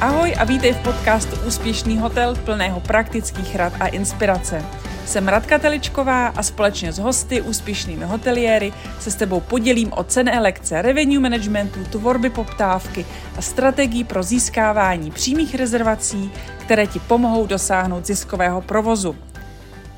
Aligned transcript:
Ahoj 0.00 0.34
a 0.38 0.44
vítej 0.44 0.72
v 0.72 0.82
podcastu 0.82 1.36
Úspěšný 1.46 1.98
hotel 1.98 2.34
plného 2.44 2.80
praktických 2.80 3.56
rad 3.56 3.72
a 3.80 3.86
inspirace. 3.86 4.64
Jsem 5.06 5.28
Radka 5.28 5.58
Teličková 5.58 6.26
a 6.26 6.42
společně 6.42 6.92
s 6.92 6.98
hosty, 6.98 7.42
úspěšnými 7.42 8.04
hoteliéry, 8.04 8.72
se 9.00 9.10
s 9.10 9.14
tebou 9.14 9.40
podělím 9.40 9.92
o 9.92 10.04
cené 10.04 10.40
lekce 10.40 10.82
revenue 10.82 11.18
managementu, 11.18 11.84
tvorby 11.84 12.30
poptávky 12.30 13.06
a 13.36 13.42
strategii 13.42 14.04
pro 14.04 14.22
získávání 14.22 15.10
přímých 15.10 15.54
rezervací, 15.54 16.30
které 16.58 16.86
ti 16.86 16.98
pomohou 16.98 17.46
dosáhnout 17.46 18.06
ziskového 18.06 18.60
provozu. 18.60 19.16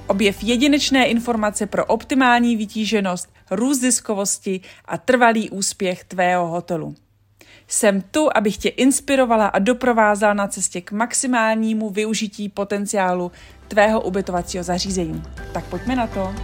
Objev 0.06 0.42
jedinečné 0.42 1.06
informace 1.06 1.66
pro 1.66 1.84
optimální 1.84 2.56
vytíženost, 2.56 3.28
růst 3.50 3.80
ziskovosti 3.80 4.60
a 4.84 4.98
trvalý 4.98 5.50
úspěch 5.50 6.04
tvého 6.04 6.46
hotelu. 6.46 6.94
Jsem 7.70 8.00
tu, 8.00 8.36
abych 8.36 8.56
tě 8.56 8.68
inspirovala 8.68 9.46
a 9.46 9.58
doprovázala 9.58 10.34
na 10.34 10.48
cestě 10.48 10.80
k 10.80 10.92
maximálnímu 10.92 11.90
využití 11.90 12.48
potenciálu 12.48 13.32
tvého 13.68 14.00
ubytovacího 14.00 14.64
zařízení. 14.64 15.22
Tak 15.52 15.64
pojďme 15.64 15.96
na 15.96 16.06
to. 16.06 16.34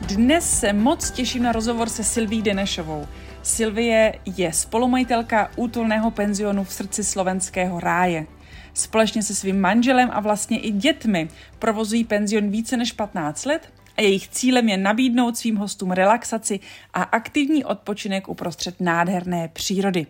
Dnes 0.00 0.60
se 0.60 0.72
moc 0.72 1.10
těším 1.10 1.42
na 1.42 1.52
rozhovor 1.52 1.88
se 1.88 2.04
Silví 2.04 2.42
Denešovou. 2.42 3.06
Silvie 3.42 4.18
je 4.36 4.52
spolumajitelka 4.52 5.50
útulného 5.56 6.10
penzionu 6.10 6.64
v 6.64 6.72
srdci 6.72 7.04
slovenského 7.04 7.80
ráje. 7.80 8.26
Společně 8.74 9.22
se 9.22 9.34
svým 9.34 9.60
manželem 9.60 10.10
a 10.12 10.20
vlastně 10.20 10.58
i 10.58 10.70
dětmi 10.70 11.28
provozují 11.58 12.04
penzion 12.04 12.50
více 12.50 12.76
než 12.76 12.92
15 12.92 13.44
let 13.44 13.72
a 13.96 14.02
jejich 14.02 14.28
cílem 14.28 14.68
je 14.68 14.76
nabídnout 14.76 15.36
svým 15.36 15.56
hostům 15.56 15.90
relaxaci 15.90 16.60
a 16.94 17.02
aktivní 17.02 17.64
odpočinek 17.64 18.28
uprostřed 18.28 18.80
nádherné 18.80 19.48
přírody. 19.48 20.06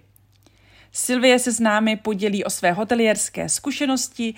Silvie 0.92 1.38
se 1.38 1.52
s 1.52 1.60
námi 1.60 1.96
podělí 1.96 2.44
o 2.44 2.50
své 2.50 2.72
hotelierské 2.72 3.48
zkušenosti, 3.48 4.34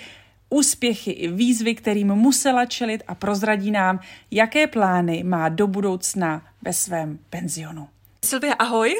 úspěchy 0.50 1.10
i 1.10 1.28
výzvy, 1.28 1.74
kterým 1.74 2.14
musela 2.14 2.66
čelit 2.66 3.02
a 3.08 3.14
prozradí 3.14 3.70
nám, 3.70 4.00
jaké 4.30 4.66
plány 4.66 5.22
má 5.24 5.48
do 5.48 5.66
budoucna 5.66 6.42
ve 6.62 6.72
svém 6.72 7.18
penzionu. 7.30 7.88
Silvie, 8.24 8.54
ahoj. 8.54 8.94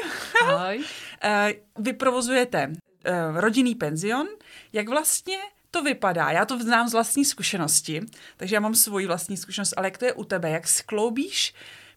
Ahoj. 0.47 0.83
Eh, 1.23 1.53
vy 1.79 1.93
provozujete 1.93 2.71
eh, 3.05 3.11
rodinný 3.33 3.75
penzion. 3.75 4.27
Jak 4.73 4.89
vlastně 4.89 5.37
to 5.77 5.83
vypadá? 5.83 6.31
Já 6.31 6.45
to 6.45 6.59
znám 6.59 6.89
z 6.89 6.93
vlastní 6.93 7.25
zkušenosti, 7.25 8.01
takže 8.37 8.55
já 8.55 8.59
mám 8.59 8.75
svoji 8.75 9.07
vlastní 9.07 9.37
zkušenost, 9.37 9.73
ale 9.77 9.87
jak 9.87 9.97
to 9.97 10.05
je 10.05 10.13
u 10.13 10.23
tebe? 10.23 10.49
Jak 10.49 10.67
skloubíš 10.67 11.53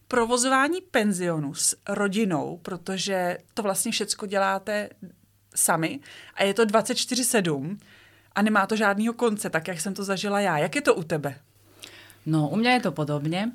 provozování 0.07 0.81
penzionu 0.81 1.53
s 1.53 1.75
rodinou, 1.89 2.59
protože 2.61 3.37
to 3.53 3.63
vlastně 3.63 3.91
všecko 3.91 4.25
děláte 4.25 4.89
sami 5.55 5.99
a 6.35 6.43
je 6.43 6.53
to 6.53 6.65
24-7 6.65 7.77
a 8.35 8.41
nemá 8.41 8.67
to 8.67 8.75
žádného 8.75 9.13
konce, 9.13 9.49
tak 9.49 9.67
jak 9.67 9.81
jsem 9.81 9.93
to 9.93 10.03
zažila 10.03 10.39
já. 10.39 10.57
Jak 10.57 10.75
je 10.75 10.81
to 10.81 10.95
u 10.95 11.03
tebe? 11.03 11.35
No, 12.25 12.49
u 12.49 12.55
mňa 12.55 12.71
je 12.71 12.79
to 12.79 12.91
podobne. 12.91 13.51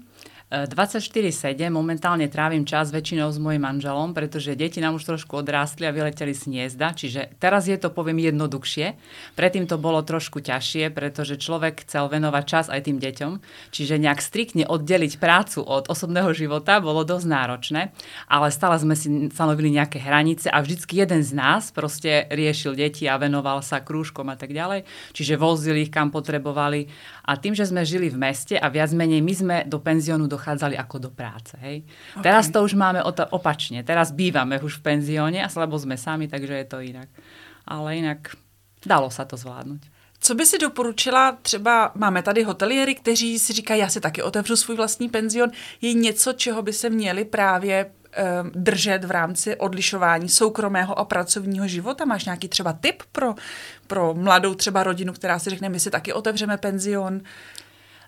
24-7 0.46 1.58
momentálne 1.74 2.30
trávim 2.30 2.62
čas 2.62 2.94
väčšinou 2.94 3.34
s 3.34 3.38
mojim 3.42 3.66
manželom, 3.66 4.14
pretože 4.14 4.54
deti 4.54 4.78
nám 4.78 4.94
už 4.94 5.02
trošku 5.02 5.42
odrástli 5.42 5.90
a 5.90 5.90
vyleteli 5.90 6.30
z 6.30 6.46
hniezda, 6.46 6.94
čiže 6.94 7.34
teraz 7.42 7.66
je 7.66 7.74
to, 7.74 7.90
poviem, 7.90 8.22
jednoduchšie. 8.22 8.94
Predtým 9.34 9.66
to 9.66 9.74
bolo 9.74 10.06
trošku 10.06 10.38
ťažšie, 10.38 10.94
pretože 10.94 11.42
človek 11.42 11.82
chcel 11.82 12.06
venovať 12.06 12.44
čas 12.46 12.66
aj 12.70 12.78
tým 12.86 13.02
deťom, 13.02 13.32
čiže 13.74 13.98
nejak 13.98 14.22
striktne 14.22 14.70
oddeliť 14.70 15.18
prácu 15.18 15.66
od 15.66 15.90
osobného 15.90 16.30
života 16.30 16.78
bolo 16.78 17.02
dosť 17.02 17.26
náročné, 17.26 17.90
ale 18.30 18.54
stále 18.54 18.78
sme 18.78 18.94
si 18.94 19.26
stanovili 19.34 19.74
nejaké 19.74 19.98
hranice 19.98 20.46
a 20.46 20.62
vždycky 20.62 21.02
jeden 21.02 21.26
z 21.26 21.34
nás 21.34 21.74
proste 21.74 22.22
riešil 22.30 22.78
deti 22.78 23.10
a 23.10 23.18
venoval 23.18 23.66
sa 23.66 23.82
krúžkom 23.82 24.30
a 24.30 24.38
tak 24.38 24.54
ďalej, 24.54 24.86
čiže 25.10 25.34
vozil 25.34 25.74
ich 25.82 25.90
kam 25.90 26.14
potrebovali 26.14 26.86
a 27.26 27.34
tým, 27.34 27.58
že 27.58 27.66
sme 27.66 27.82
žili 27.82 28.06
v 28.06 28.22
meste 28.22 28.54
a 28.54 28.70
viac 28.70 28.94
menej 28.94 29.18
my 29.18 29.34
sme 29.34 29.56
do 29.66 29.82
penziónu 29.82 30.35
dochádzali 30.36 30.76
ako 30.76 31.08
do 31.08 31.10
práce. 31.10 31.56
Hej. 31.58 31.88
Okay. 32.14 32.22
Teraz 32.22 32.52
to 32.52 32.60
už 32.60 32.76
máme 32.76 33.00
opačne. 33.32 33.80
Teraz 33.82 34.12
bývame 34.12 34.60
už 34.60 34.78
v 34.78 34.94
penzióne 34.94 35.40
a 35.40 35.48
slabo 35.48 35.80
sme 35.80 35.96
sami, 35.96 36.28
takže 36.28 36.52
je 36.52 36.66
to 36.68 36.78
inak. 36.84 37.08
Ale 37.64 37.96
inak 37.98 38.36
dalo 38.84 39.08
sa 39.08 39.24
to 39.24 39.34
zvládnuť. 39.34 39.96
Co 40.16 40.34
by 40.34 40.44
si 40.46 40.58
doporučila, 40.58 41.38
třeba 41.42 41.92
máme 41.94 42.22
tady 42.22 42.42
hoteliéry, 42.42 42.94
kteří 42.94 43.38
si 43.38 43.52
říkají, 43.52 43.80
já 43.80 43.88
si 43.88 44.00
taky 44.00 44.22
otevřu 44.22 44.56
svůj 44.56 44.76
vlastní 44.76 45.08
penzion, 45.08 45.50
je 45.80 45.92
něco, 45.92 46.32
čeho 46.32 46.62
by 46.62 46.72
se 46.72 46.90
měli 46.90 47.24
právě 47.24 47.90
Ehm, 48.16 48.50
držet 48.54 49.04
v 49.04 49.10
rámci 49.10 49.56
odlišování 49.56 50.28
soukromého 50.28 50.98
a 50.98 51.04
pracovního 51.04 51.68
života? 51.68 52.04
Máš 52.04 52.24
nějaký 52.24 52.48
třeba 52.48 52.72
tip 52.72 53.02
pro, 53.12 53.34
pro 53.86 54.14
mladou 54.14 54.54
třeba 54.54 54.82
rodinu, 54.82 55.12
která 55.12 55.38
si 55.38 55.50
řekne, 55.50 55.68
my 55.68 55.80
si 55.80 55.90
taky 55.90 56.12
otevřeme 56.12 56.56
penzion? 56.56 57.20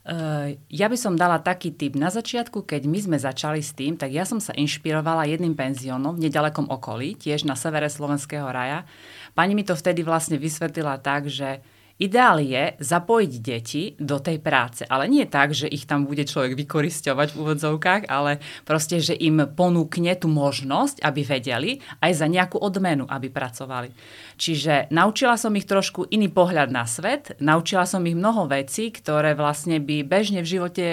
Uh, 0.07 0.55
ja 0.71 0.87
by 0.87 0.97
som 0.97 1.19
dala 1.19 1.43
taký 1.43 1.75
tip. 1.75 1.99
Na 1.99 2.09
začiatku, 2.09 2.65
keď 2.65 2.87
my 2.87 2.99
sme 2.99 3.17
začali 3.19 3.63
s 3.63 3.75
tým, 3.75 3.99
tak 3.99 4.15
ja 4.15 4.23
som 4.23 4.39
sa 4.39 4.55
inšpirovala 4.55 5.29
jedným 5.29 5.59
penziónom 5.59 6.17
v 6.17 6.31
nedalekom 6.31 6.71
okolí, 6.71 7.19
tiež 7.19 7.45
na 7.45 7.59
severe 7.59 7.91
Slovenského 7.91 8.47
raja. 8.49 8.87
Pani 9.35 9.55
mi 9.55 9.67
to 9.67 9.79
vtedy 9.79 10.07
vlastne 10.07 10.39
vysvetlila 10.41 10.99
tak, 11.03 11.27
že 11.29 11.61
Ideál 11.99 12.39
je 12.39 12.79
zapojiť 12.79 13.33
deti 13.43 13.83
do 13.99 14.23
tej 14.23 14.39
práce, 14.39 14.87
ale 14.87 15.11
nie 15.11 15.27
tak, 15.27 15.51
že 15.51 15.67
ich 15.67 15.83
tam 15.83 16.07
bude 16.07 16.23
človek 16.23 16.55
vykoristovať 16.55 17.35
v 17.35 17.39
úvodzovkách, 17.43 18.07
ale 18.07 18.39
proste, 18.63 19.03
že 19.03 19.19
im 19.19 19.43
ponúkne 19.51 20.15
tú 20.15 20.31
možnosť, 20.31 21.03
aby 21.03 21.27
vedeli 21.27 21.83
aj 21.99 22.23
za 22.23 22.31
nejakú 22.31 22.63
odmenu, 22.63 23.03
aby 23.11 23.35
pracovali. 23.35 23.91
Čiže 24.39 24.95
naučila 24.95 25.35
som 25.35 25.51
ich 25.59 25.67
trošku 25.67 26.07
iný 26.15 26.31
pohľad 26.31 26.71
na 26.71 26.87
svet, 26.87 27.35
naučila 27.43 27.83
som 27.83 28.07
ich 28.07 28.15
mnoho 28.15 28.47
vecí, 28.47 28.95
ktoré 28.95 29.35
vlastne 29.35 29.83
by 29.83 30.07
bežne 30.07 30.47
v 30.47 30.51
živote 30.55 30.87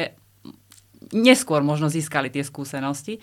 neskôr 1.14 1.62
možno 1.62 1.86
získali 1.86 2.34
tie 2.34 2.42
skúsenosti. 2.42 3.22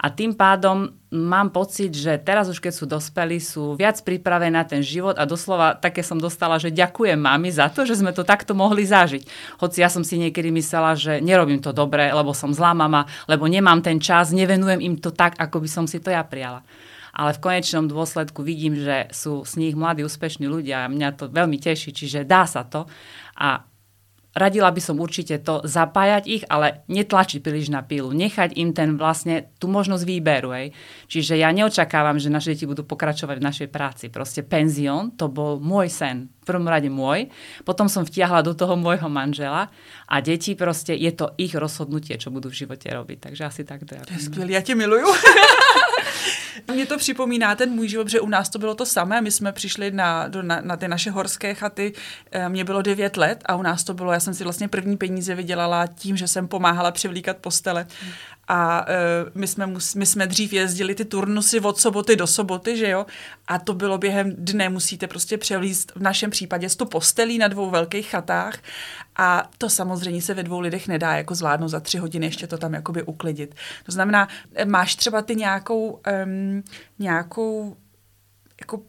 A 0.00 0.08
tým 0.08 0.32
pádom 0.32 0.92
mám 1.12 1.52
pocit, 1.52 1.92
že 1.92 2.16
teraz 2.16 2.48
už 2.48 2.58
keď 2.58 2.72
sú 2.72 2.84
dospelí, 2.88 3.36
sú 3.36 3.76
viac 3.76 4.00
pripravení 4.00 4.56
na 4.56 4.64
ten 4.64 4.80
život 4.80 5.20
a 5.20 5.28
doslova 5.28 5.76
také 5.76 6.00
som 6.00 6.16
dostala, 6.16 6.56
že 6.56 6.72
ďakujem 6.72 7.20
mami 7.20 7.52
za 7.52 7.68
to, 7.68 7.84
že 7.84 8.00
sme 8.00 8.16
to 8.16 8.24
takto 8.24 8.56
mohli 8.56 8.88
zažiť. 8.88 9.28
Hoci 9.60 9.84
ja 9.84 9.92
som 9.92 10.00
si 10.00 10.16
niekedy 10.16 10.48
myslela, 10.48 10.96
že 10.96 11.20
nerobím 11.20 11.60
to 11.60 11.76
dobre, 11.76 12.08
lebo 12.08 12.32
som 12.32 12.54
zlá 12.56 12.72
mama, 12.72 13.04
lebo 13.28 13.44
nemám 13.44 13.84
ten 13.84 14.00
čas, 14.00 14.32
nevenujem 14.32 14.80
im 14.80 14.96
to 14.96 15.12
tak, 15.12 15.36
ako 15.36 15.60
by 15.60 15.68
som 15.68 15.84
si 15.84 16.00
to 16.00 16.08
ja 16.08 16.24
prijala 16.24 16.64
ale 17.12 17.36
v 17.36 17.42
konečnom 17.44 17.84
dôsledku 17.92 18.40
vidím, 18.40 18.72
že 18.72 19.12
sú 19.12 19.44
z 19.44 19.60
nich 19.60 19.76
mladí, 19.76 20.00
úspešní 20.00 20.48
ľudia 20.48 20.88
a 20.88 20.92
mňa 20.92 21.08
to 21.20 21.28
veľmi 21.28 21.60
teší, 21.60 21.92
čiže 21.92 22.24
dá 22.24 22.48
sa 22.48 22.64
to. 22.64 22.88
A 23.36 23.60
radila 24.32 24.72
by 24.72 24.80
som 24.80 25.00
určite 25.00 25.40
to 25.44 25.64
zapájať 25.64 26.24
ich, 26.28 26.44
ale 26.48 26.84
netlačiť 26.88 27.40
príliš 27.44 27.68
na 27.72 27.84
pílu. 27.84 28.12
Nechať 28.12 28.56
im 28.56 28.72
ten 28.72 28.96
vlastne 28.96 29.52
tú 29.60 29.68
možnosť 29.68 30.04
výberu. 30.04 30.52
Hej. 30.56 30.76
Čiže 31.08 31.40
ja 31.40 31.52
neočakávam, 31.52 32.16
že 32.16 32.32
naše 32.32 32.56
deti 32.56 32.68
budú 32.68 32.84
pokračovať 32.84 33.36
v 33.38 33.46
našej 33.46 33.68
práci. 33.68 34.04
Proste 34.08 34.40
penzión, 34.44 35.12
to 35.16 35.28
bol 35.28 35.60
môj 35.60 35.92
sen. 35.92 36.32
V 36.42 36.50
prvom 36.50 36.66
rade 36.66 36.90
môj. 36.90 37.30
Potom 37.62 37.86
som 37.86 38.02
vtiahla 38.02 38.42
do 38.42 38.56
toho 38.56 38.74
môjho 38.74 39.06
manžela 39.06 39.70
a 40.10 40.14
deti 40.18 40.58
proste, 40.58 40.96
je 40.96 41.12
to 41.14 41.36
ich 41.38 41.54
rozhodnutie, 41.54 42.18
čo 42.18 42.34
budú 42.34 42.50
v 42.50 42.66
živote 42.66 42.90
robiť. 42.90 43.30
Takže 43.30 43.42
asi 43.46 43.62
tak 43.62 43.86
to 43.86 43.94
ja. 43.94 44.02
To 44.02 44.12
je 44.16 44.22
skvělé, 44.26 44.58
ja 44.58 44.62
te 44.64 44.74
miluju. 44.74 45.06
Mně 46.72 46.86
to 46.86 46.98
připomíná 46.98 47.54
ten 47.54 47.70
můj 47.70 47.88
život, 47.88 48.08
že 48.08 48.20
u 48.20 48.28
nás 48.28 48.48
to 48.48 48.58
bylo 48.58 48.74
to 48.74 48.86
samé. 48.86 49.20
My 49.20 49.30
jsme 49.30 49.52
přišli 49.52 49.90
na, 49.90 50.28
do, 50.28 50.42
na, 50.42 50.60
na 50.60 50.76
ty 50.76 50.88
naše 50.88 51.10
horské 51.10 51.54
chaty, 51.54 51.92
eh, 52.32 52.48
mně 52.48 52.64
bylo 52.64 52.82
9 52.82 53.16
let 53.16 53.42
a 53.46 53.56
u 53.56 53.62
nás 53.62 53.84
to 53.84 53.94
bylo, 53.94 54.12
já 54.12 54.20
jsem 54.20 54.34
si 54.34 54.44
vlastně 54.44 54.68
první 54.68 54.96
peníze 54.96 55.34
vydělala 55.34 55.86
tím, 55.86 56.16
že 56.16 56.28
jsem 56.28 56.48
pomáhala 56.48 56.90
přivlíkat 56.90 57.36
postele. 57.36 57.86
A 58.48 58.86
uh, 58.88 59.30
my, 59.34 59.46
jsme, 59.46 59.66
my 59.96 60.06
jsme 60.06 60.26
dřív 60.26 60.52
jezdili 60.52 60.94
ty 60.94 61.04
turnusy 61.04 61.60
od 61.60 61.78
soboty 61.78 62.16
do 62.16 62.26
soboty, 62.26 62.76
že 62.76 62.88
jo? 62.88 63.06
A 63.46 63.58
to 63.58 63.74
bylo 63.74 63.98
během 63.98 64.32
dne, 64.38 64.68
musíte 64.68 65.06
prostě 65.06 65.38
převlízt 65.38 65.92
v 65.96 66.02
našem 66.02 66.30
případě 66.30 66.68
sto 66.68 66.86
postelí 66.86 67.38
na 67.38 67.48
dvou 67.48 67.70
velkých 67.70 68.08
chatách. 68.08 68.58
A 69.16 69.50
to 69.58 69.70
samozřejmě 69.70 70.22
se 70.22 70.34
ve 70.34 70.42
dvou 70.42 70.60
lidech 70.60 70.88
nedá 70.88 71.16
jako 71.16 71.34
zvládnout 71.34 71.68
za 71.68 71.80
tři 71.80 71.98
hodiny 71.98 72.26
ještě 72.26 72.46
to 72.46 72.58
tam 72.58 72.74
jakoby 72.74 73.02
uklidit. 73.02 73.54
To 73.84 73.92
znamená, 73.92 74.28
máš 74.64 74.96
třeba 74.96 75.22
ty 75.22 75.36
nějakou, 75.36 76.00
um, 76.24 76.62
nějakou 76.98 77.76
jako 78.60 78.82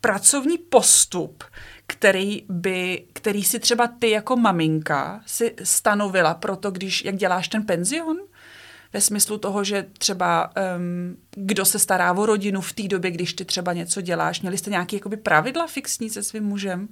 pracovní 0.00 0.58
postup, 0.58 1.44
který, 1.86 2.42
by, 2.48 3.04
který 3.12 3.42
si 3.42 3.58
třeba 3.58 3.86
ty 3.98 4.10
jako 4.10 4.36
maminka 4.36 5.22
si 5.26 5.54
stanovila 5.62 6.34
pro 6.34 6.56
to, 6.56 6.70
když, 6.70 7.04
jak 7.04 7.16
děláš 7.16 7.48
ten 7.48 7.66
penzion? 7.66 8.18
Ve 8.92 9.00
smyslu 9.00 9.38
toho, 9.38 9.64
že 9.64 9.86
třeba 9.98 10.50
um, 10.76 11.16
kdo 11.36 11.64
se 11.64 11.78
stará 11.78 12.12
o 12.12 12.26
rodinu 12.26 12.60
v 12.60 12.72
té 12.72 12.82
době, 12.88 13.10
když 13.10 13.34
ty 13.34 13.44
třeba 13.44 13.72
něco 13.72 14.00
děláš? 14.00 14.40
Měli 14.40 14.58
jste 14.58 14.70
nějaké 14.70 14.96
jakoby 14.96 15.16
pravidla 15.16 15.66
fixní 15.66 16.10
se 16.10 16.22
svým 16.22 16.44
mužem? 16.44 16.88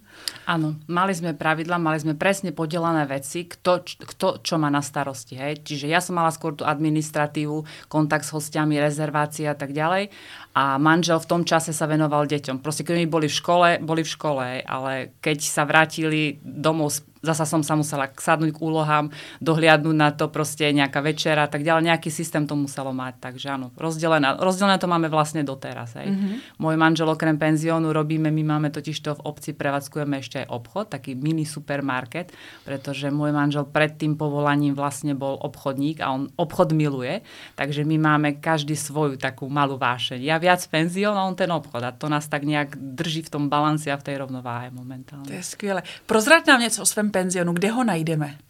Áno, 0.49 0.81
mali 0.89 1.13
sme 1.13 1.37
pravidla, 1.37 1.77
mali 1.77 2.01
sme 2.01 2.17
presne 2.17 2.49
podelané 2.51 3.05
veci, 3.05 3.45
kto, 3.45 3.85
kto 3.85 4.41
čo 4.41 4.57
má 4.57 4.73
na 4.73 4.81
starosti. 4.81 5.37
Hej? 5.37 5.61
Čiže 5.63 5.87
ja 5.93 6.01
som 6.01 6.17
mala 6.17 6.33
skôr 6.33 6.57
tú 6.57 6.65
administratívu, 6.65 7.87
kontakt 7.93 8.25
s 8.25 8.33
hostiami, 8.33 8.81
rezervácie 8.81 9.45
a 9.45 9.55
tak 9.55 9.77
ďalej. 9.77 10.09
A 10.57 10.81
manžel 10.81 11.21
v 11.21 11.29
tom 11.29 11.43
čase 11.45 11.77
sa 11.77 11.85
venoval 11.85 12.25
deťom. 12.25 12.65
Proste 12.65 12.83
keď 12.83 13.07
boli 13.07 13.29
v 13.29 13.37
škole, 13.37 13.69
boli 13.85 14.03
v 14.03 14.13
škole, 14.17 14.47
ale 14.65 15.15
keď 15.21 15.39
sa 15.45 15.69
vrátili 15.69 16.41
domov 16.41 16.97
zasa 17.21 17.45
som 17.45 17.61
sa 17.61 17.77
musela 17.77 18.09
sadnúť 18.09 18.57
k 18.57 18.65
úlohám, 18.65 19.13
dohliadnúť 19.45 19.97
na 19.97 20.11
to 20.13 20.33
proste 20.33 20.65
nejaká 20.73 21.05
večera 21.05 21.47
a 21.47 21.51
tak 21.53 21.63
ďalej. 21.63 21.93
Nejaký 21.93 22.09
systém 22.09 22.49
to 22.49 22.57
muselo 22.57 22.97
mať. 22.97 23.21
Takže 23.21 23.47
áno, 23.53 23.73
rozdelené, 23.77 24.30
rozdelené 24.39 24.79
to 24.79 24.87
máme 24.87 25.11
vlastne 25.11 25.43
doteraz. 25.43 25.99
Hej. 25.99 26.13
Mm-hmm. 26.13 26.61
Môj 26.63 26.77
manžel 26.79 27.09
okrem 27.11 27.41
penziónu 27.41 27.91
robíme, 27.91 28.31
my 28.31 28.43
máme 28.45 28.69
totiž 28.71 28.97
to 29.01 29.17
v 29.19 29.25
obci, 29.27 29.51
prevádzkujeme 29.57 30.21
ešte 30.21 30.45
aj 30.45 30.47
obchod, 30.53 30.87
taký 30.93 31.19
mini 31.19 31.49
supermarket, 31.49 32.31
pretože 32.63 33.11
môj 33.11 33.35
manžel 33.35 33.67
pred 33.67 33.97
tým 33.97 34.15
povolaním 34.15 34.77
vlastne 34.77 35.17
bol 35.17 35.41
obchodník 35.41 36.05
a 36.05 36.13
on 36.15 36.31
obchod 36.37 36.77
miluje, 36.77 37.25
takže 37.57 37.83
my 37.83 37.97
máme 37.99 38.29
každý 38.39 38.77
svoju 38.77 39.17
takú 39.17 39.49
malú 39.51 39.81
vášeň. 39.81 40.21
Ja 40.21 40.37
viac 40.39 40.63
penzión 40.69 41.17
a 41.17 41.27
on 41.27 41.35
ten 41.35 41.51
obchod 41.51 41.83
a 41.83 41.91
to 41.91 42.07
nás 42.07 42.29
tak 42.29 42.45
nejak 42.45 42.77
drží 42.77 43.27
v 43.27 43.33
tom 43.33 43.45
balanci 43.49 43.89
a 43.89 43.97
v 43.97 44.07
tej 44.07 44.17
rovnováhe 44.21 44.71
momentálne. 44.71 45.27
To 45.27 45.35
je 45.35 45.43
skvělé. 45.43 45.83
Prozrať 46.07 46.47
nám 46.47 46.61
něco 46.61 46.83
o 46.83 46.87
svém 46.87 47.11
penzionu, 47.11 47.53
kde 47.53 47.71
ho 47.71 47.85
najdeme? 47.85 48.50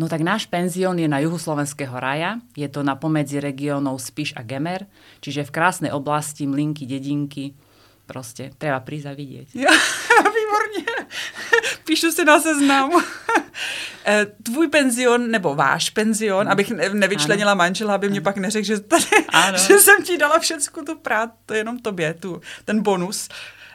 No 0.00 0.08
tak 0.08 0.24
náš 0.24 0.48
penzión 0.48 0.96
je 0.96 1.04
na 1.04 1.20
juhu 1.20 1.36
Slovenského 1.36 1.92
raja, 1.92 2.40
je 2.56 2.64
to 2.72 2.80
na 2.80 2.96
pomedzi 2.96 3.36
regiónov 3.36 4.00
Spiš 4.00 4.32
a 4.32 4.40
Gemer, 4.40 4.88
čiže 5.20 5.44
v 5.44 5.52
krásnej 5.52 5.92
oblasti 5.92 6.48
Mlinky, 6.48 6.88
dedinky, 6.88 7.52
proste 8.08 8.48
treba 8.56 8.80
prísť 8.80 9.06
a 9.06 9.12
vidieť. 9.12 9.48
Ja, 9.60 9.68
výborně. 10.24 11.06
Píšu 11.84 12.10
si 12.12 12.24
na 12.24 12.40
seznam. 12.40 12.90
Eh, 14.04 14.26
tvůj 14.42 14.68
penzion, 14.68 15.30
nebo 15.30 15.54
váš 15.54 15.90
penzion, 15.90 16.48
abych 16.48 16.70
nevyčlenila 16.92 17.52
ano. 17.52 17.58
manžela, 17.58 17.94
aby 17.94 18.08
mě 18.08 18.20
pak 18.20 18.36
neřekl, 18.36 18.66
že, 18.66 18.80
tady, 18.80 19.04
že 19.66 19.78
jsem 19.78 20.02
ti 20.02 20.18
dala 20.18 20.38
všecku 20.38 20.84
tu 20.84 20.98
prát, 20.98 21.30
to 21.46 21.54
je 21.54 21.60
jenom 21.60 21.78
tobě, 21.78 22.14
tu, 22.14 22.40
ten 22.64 22.82
bonus. 22.82 23.28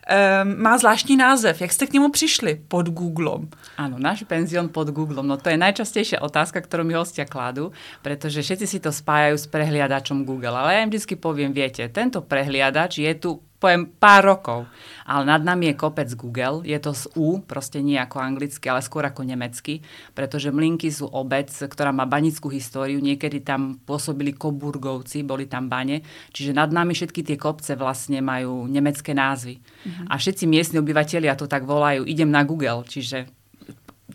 Um, 0.06 0.62
má 0.62 0.78
zvláštní 0.78 1.18
název. 1.18 1.62
Jak 1.62 1.72
jste 1.74 1.88
k 1.88 1.94
němu 1.94 2.10
přišli? 2.10 2.62
Pod 2.68 2.90
Googlem. 2.90 3.50
Áno, 3.74 3.98
náš 3.98 4.22
penzión 4.30 4.70
pod 4.70 4.94
Googlem. 4.94 5.26
No 5.26 5.34
to 5.42 5.50
je 5.50 5.58
najčastejšia 5.58 6.22
otázka, 6.22 6.62
ktorú 6.62 6.86
mi 6.86 6.94
hostia 6.94 7.26
kladú, 7.26 7.74
pretože 8.06 8.46
všetci 8.46 8.66
si 8.70 8.78
to 8.78 8.94
spájajú 8.94 9.34
s 9.34 9.50
prehliadačom 9.50 10.22
Google. 10.22 10.54
Ale 10.54 10.78
ja 10.78 10.82
im 10.86 10.94
vždy 10.94 11.18
poviem, 11.18 11.50
viete, 11.50 11.90
tento 11.90 12.22
prehliadač 12.22 13.02
je 13.02 13.14
tu 13.18 13.42
poviem 13.60 13.88
pár 13.88 14.26
rokov. 14.26 14.68
Ale 15.06 15.26
nad 15.26 15.42
nami 15.42 15.72
je 15.72 15.80
kopec 15.80 16.10
Google, 16.18 16.66
je 16.66 16.78
to 16.82 16.92
z 16.92 17.10
U, 17.16 17.40
proste 17.42 17.80
nie 17.80 17.96
ako 17.96 18.18
anglicky, 18.20 18.66
ale 18.68 18.82
skôr 18.82 19.06
ako 19.06 19.22
nemecky, 19.24 19.82
pretože 20.18 20.52
Mlinky 20.52 20.90
sú 20.92 21.08
obec, 21.08 21.50
ktorá 21.50 21.94
má 21.94 22.10
banickú 22.10 22.50
históriu, 22.52 23.00
niekedy 23.00 23.42
tam 23.46 23.78
pôsobili 23.86 24.34
koburgovci, 24.34 25.24
boli 25.24 25.46
tam 25.46 25.70
bane, 25.70 26.02
čiže 26.34 26.58
nad 26.58 26.74
nami 26.74 26.94
všetky 26.98 27.22
tie 27.22 27.38
kopce 27.38 27.78
vlastne 27.78 28.20
majú 28.20 28.66
nemecké 28.66 29.14
názvy. 29.14 29.62
Mm-hmm. 29.62 30.08
A 30.10 30.14
všetci 30.18 30.44
miestni 30.50 30.78
obyvateľia 30.82 31.38
to 31.38 31.46
tak 31.46 31.64
volajú, 31.64 32.04
idem 32.04 32.30
na 32.34 32.42
Google, 32.44 32.84
čiže 32.86 33.30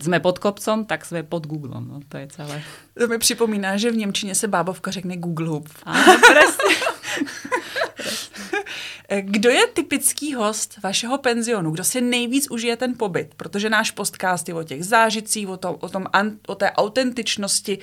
sme 0.01 0.23
pod 0.23 0.39
kopcom, 0.39 0.87
tak 0.87 1.05
sme 1.05 1.27
pod 1.27 1.45
Googlem. 1.51 1.85
No, 1.85 2.01
to 2.09 2.17
je 2.17 2.27
celé. 2.33 2.63
To 2.95 3.09
mi 3.09 3.19
připomíná, 3.19 3.77
že 3.77 3.91
v 3.91 3.97
Němčině 3.97 4.35
se 4.35 4.49
bábovka 4.49 4.91
řekne 4.91 5.17
Google. 5.17 5.61
Áno, 5.85 6.15
presne. 6.25 6.73
Kdo 9.11 9.51
je 9.51 9.67
typický 9.67 10.35
host 10.35 10.79
vašeho 10.83 11.19
penzionu? 11.19 11.71
Kdo 11.71 11.85
si 11.85 12.01
nejvíc 12.01 12.51
užije 12.51 12.77
ten 12.77 12.95
pobyt? 12.95 13.35
Protože 13.37 13.71
náš 13.71 13.91
podcast 13.91 14.49
je 14.49 14.55
o 14.55 14.63
těch 14.63 14.85
zážitcích, 14.85 15.49
o, 15.49 15.57
tom, 15.57 15.77
o, 15.81 15.89
tom, 15.89 16.07
o 16.47 16.55
té 16.55 16.71
autentičnosti 16.71 17.79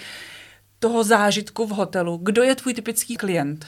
toho 0.79 1.03
zážitku 1.03 1.65
v 1.65 1.71
hotelu. 1.71 2.17
Kdo 2.23 2.43
je 2.43 2.55
tvůj 2.55 2.73
typický 2.73 3.17
klient? 3.17 3.65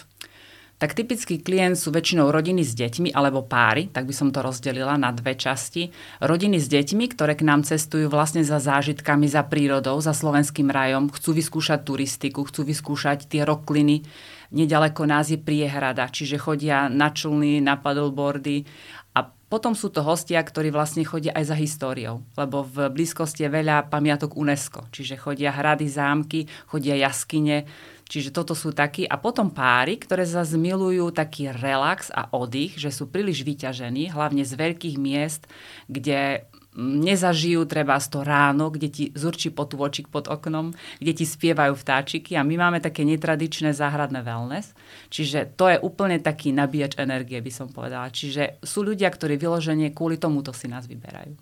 tak 0.79 0.95
typický 0.95 1.43
klient 1.43 1.75
sú 1.75 1.91
väčšinou 1.91 2.31
rodiny 2.31 2.63
s 2.63 2.71
deťmi 2.71 3.11
alebo 3.11 3.43
páry, 3.43 3.91
tak 3.91 4.07
by 4.07 4.15
som 4.15 4.31
to 4.31 4.39
rozdelila 4.39 4.95
na 4.95 5.11
dve 5.11 5.35
časti. 5.35 5.91
Rodiny 6.23 6.55
s 6.55 6.71
deťmi, 6.71 7.05
ktoré 7.11 7.35
k 7.35 7.43
nám 7.43 7.67
cestujú 7.67 8.07
vlastne 8.07 8.47
za 8.47 8.63
zážitkami, 8.63 9.27
za 9.27 9.43
prírodou, 9.43 9.99
za 9.99 10.15
slovenským 10.15 10.71
rajom, 10.71 11.11
chcú 11.11 11.35
vyskúšať 11.35 11.83
turistiku, 11.83 12.47
chcú 12.47 12.63
vyskúšať 12.63 13.27
tie 13.27 13.43
rokliny. 13.43 14.07
Nedaleko 14.49 15.05
nás 15.05 15.29
je 15.29 15.37
priehrada, 15.37 16.09
čiže 16.09 16.41
chodia 16.41 16.89
na 16.89 17.13
člny, 17.13 17.61
na 17.61 17.77
paddleboardy 17.77 18.65
a 19.13 19.29
potom 19.29 19.73
sú 19.73 19.89
to 19.89 20.05
hostia, 20.05 20.41
ktorí 20.41 20.69
vlastne 20.69 21.01
chodia 21.05 21.33
aj 21.33 21.53
za 21.53 21.55
históriou, 21.57 22.21
lebo 22.37 22.65
v 22.65 22.89
blízkosti 22.93 23.45
je 23.45 23.53
veľa 23.53 23.89
pamiatok 23.89 24.37
UNESCO, 24.37 24.89
čiže 24.93 25.17
chodia 25.17 25.53
hrady, 25.53 25.85
zámky, 25.89 26.45
chodia 26.69 26.97
jaskyne, 26.97 27.65
Čiže 28.09 28.33
toto 28.33 28.57
sú 28.57 28.73
takí. 28.73 29.05
A 29.05 29.21
potom 29.21 29.53
páry, 29.53 30.01
ktoré 30.01 30.25
zase 30.25 30.57
milujú 30.57 31.13
taký 31.13 31.53
relax 31.53 32.09
a 32.09 32.25
oddych, 32.33 32.73
že 32.81 32.89
sú 32.89 33.05
príliš 33.05 33.45
vyťažení, 33.45 34.09
hlavne 34.09 34.41
z 34.41 34.57
veľkých 34.57 34.97
miest, 34.97 35.45
kde 35.85 36.49
nezažijú 36.79 37.67
treba 37.67 37.99
z 37.99 38.07
to 38.07 38.19
ráno, 38.23 38.71
kde 38.71 38.87
ti 38.87 39.05
zurčí 39.11 39.51
potôčik 39.51 40.07
pod 40.07 40.31
oknom, 40.31 40.71
kde 41.03 41.11
ti 41.11 41.25
spievajú 41.27 41.75
vtáčiky 41.75 42.39
a 42.39 42.47
my 42.47 42.55
máme 42.55 42.79
také 42.79 43.03
netradičné 43.03 43.75
záhradné 43.75 44.23
wellness. 44.23 44.71
Čiže 45.11 45.59
to 45.59 45.67
je 45.67 45.77
úplne 45.83 46.23
taký 46.23 46.55
nabíjač 46.55 46.95
energie, 46.95 47.43
by 47.43 47.51
som 47.51 47.67
povedala. 47.67 48.07
Čiže 48.07 48.63
sú 48.63 48.87
ľudia, 48.87 49.11
ktorí 49.11 49.35
vyloženie 49.35 49.91
kvôli 49.91 50.15
tomuto 50.15 50.55
si 50.55 50.71
nás 50.71 50.87
vyberajú. 50.87 51.35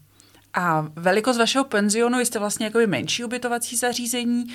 A 0.58 0.90
velikost 0.96 1.38
vašeho 1.38 1.64
penzionu, 1.64 2.20
jste 2.20 2.40
vlastně 2.40 2.66
jakoby 2.66 2.88
menší 2.88 3.24
ubytovací 3.24 3.76
zařízení. 3.76 4.46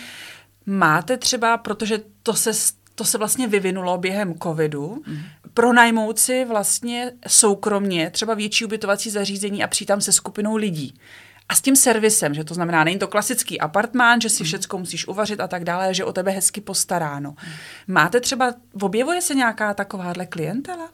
Máte 0.66 1.16
třeba, 1.16 1.58
protože 1.58 2.00
to 2.22 2.34
se, 2.34 2.50
to 2.94 3.04
se 3.04 3.18
vlastně 3.18 3.48
vyvinulo 3.48 3.98
během 3.98 4.34
covidu, 4.38 5.02
mm. 5.06 5.18
Pronajmout 5.54 6.18
si 6.18 6.44
vlastně 6.44 7.12
soukromně 7.28 8.10
třeba 8.10 8.34
větší 8.34 8.64
ubytovací 8.64 9.10
zařízení 9.10 9.64
a 9.64 9.66
přijít 9.66 9.86
tam 9.86 10.00
se 10.00 10.12
skupinou 10.12 10.56
lidí. 10.56 10.94
A 11.48 11.54
s 11.54 11.60
tím 11.60 11.76
servisem, 11.76 12.34
že 12.34 12.44
to 12.44 12.54
znamená, 12.54 12.84
není 12.84 12.98
to 12.98 13.08
klasický 13.08 13.60
apartmán, 13.60 14.20
že 14.20 14.28
si 14.28 14.42
mhm. 14.42 14.46
všecko 14.46 14.78
musíš 14.78 15.06
uvařit 15.06 15.40
a 15.40 15.48
tak 15.48 15.64
dále, 15.64 15.94
že 15.94 16.04
o 16.04 16.12
tebe 16.12 16.30
hezky 16.30 16.60
postaráno. 16.60 17.34
Máte 17.86 18.20
třeba, 18.20 18.54
objevuje 18.82 19.22
se 19.22 19.34
nějaká 19.34 19.74
takováhle 19.74 20.26
klientela? 20.26 20.88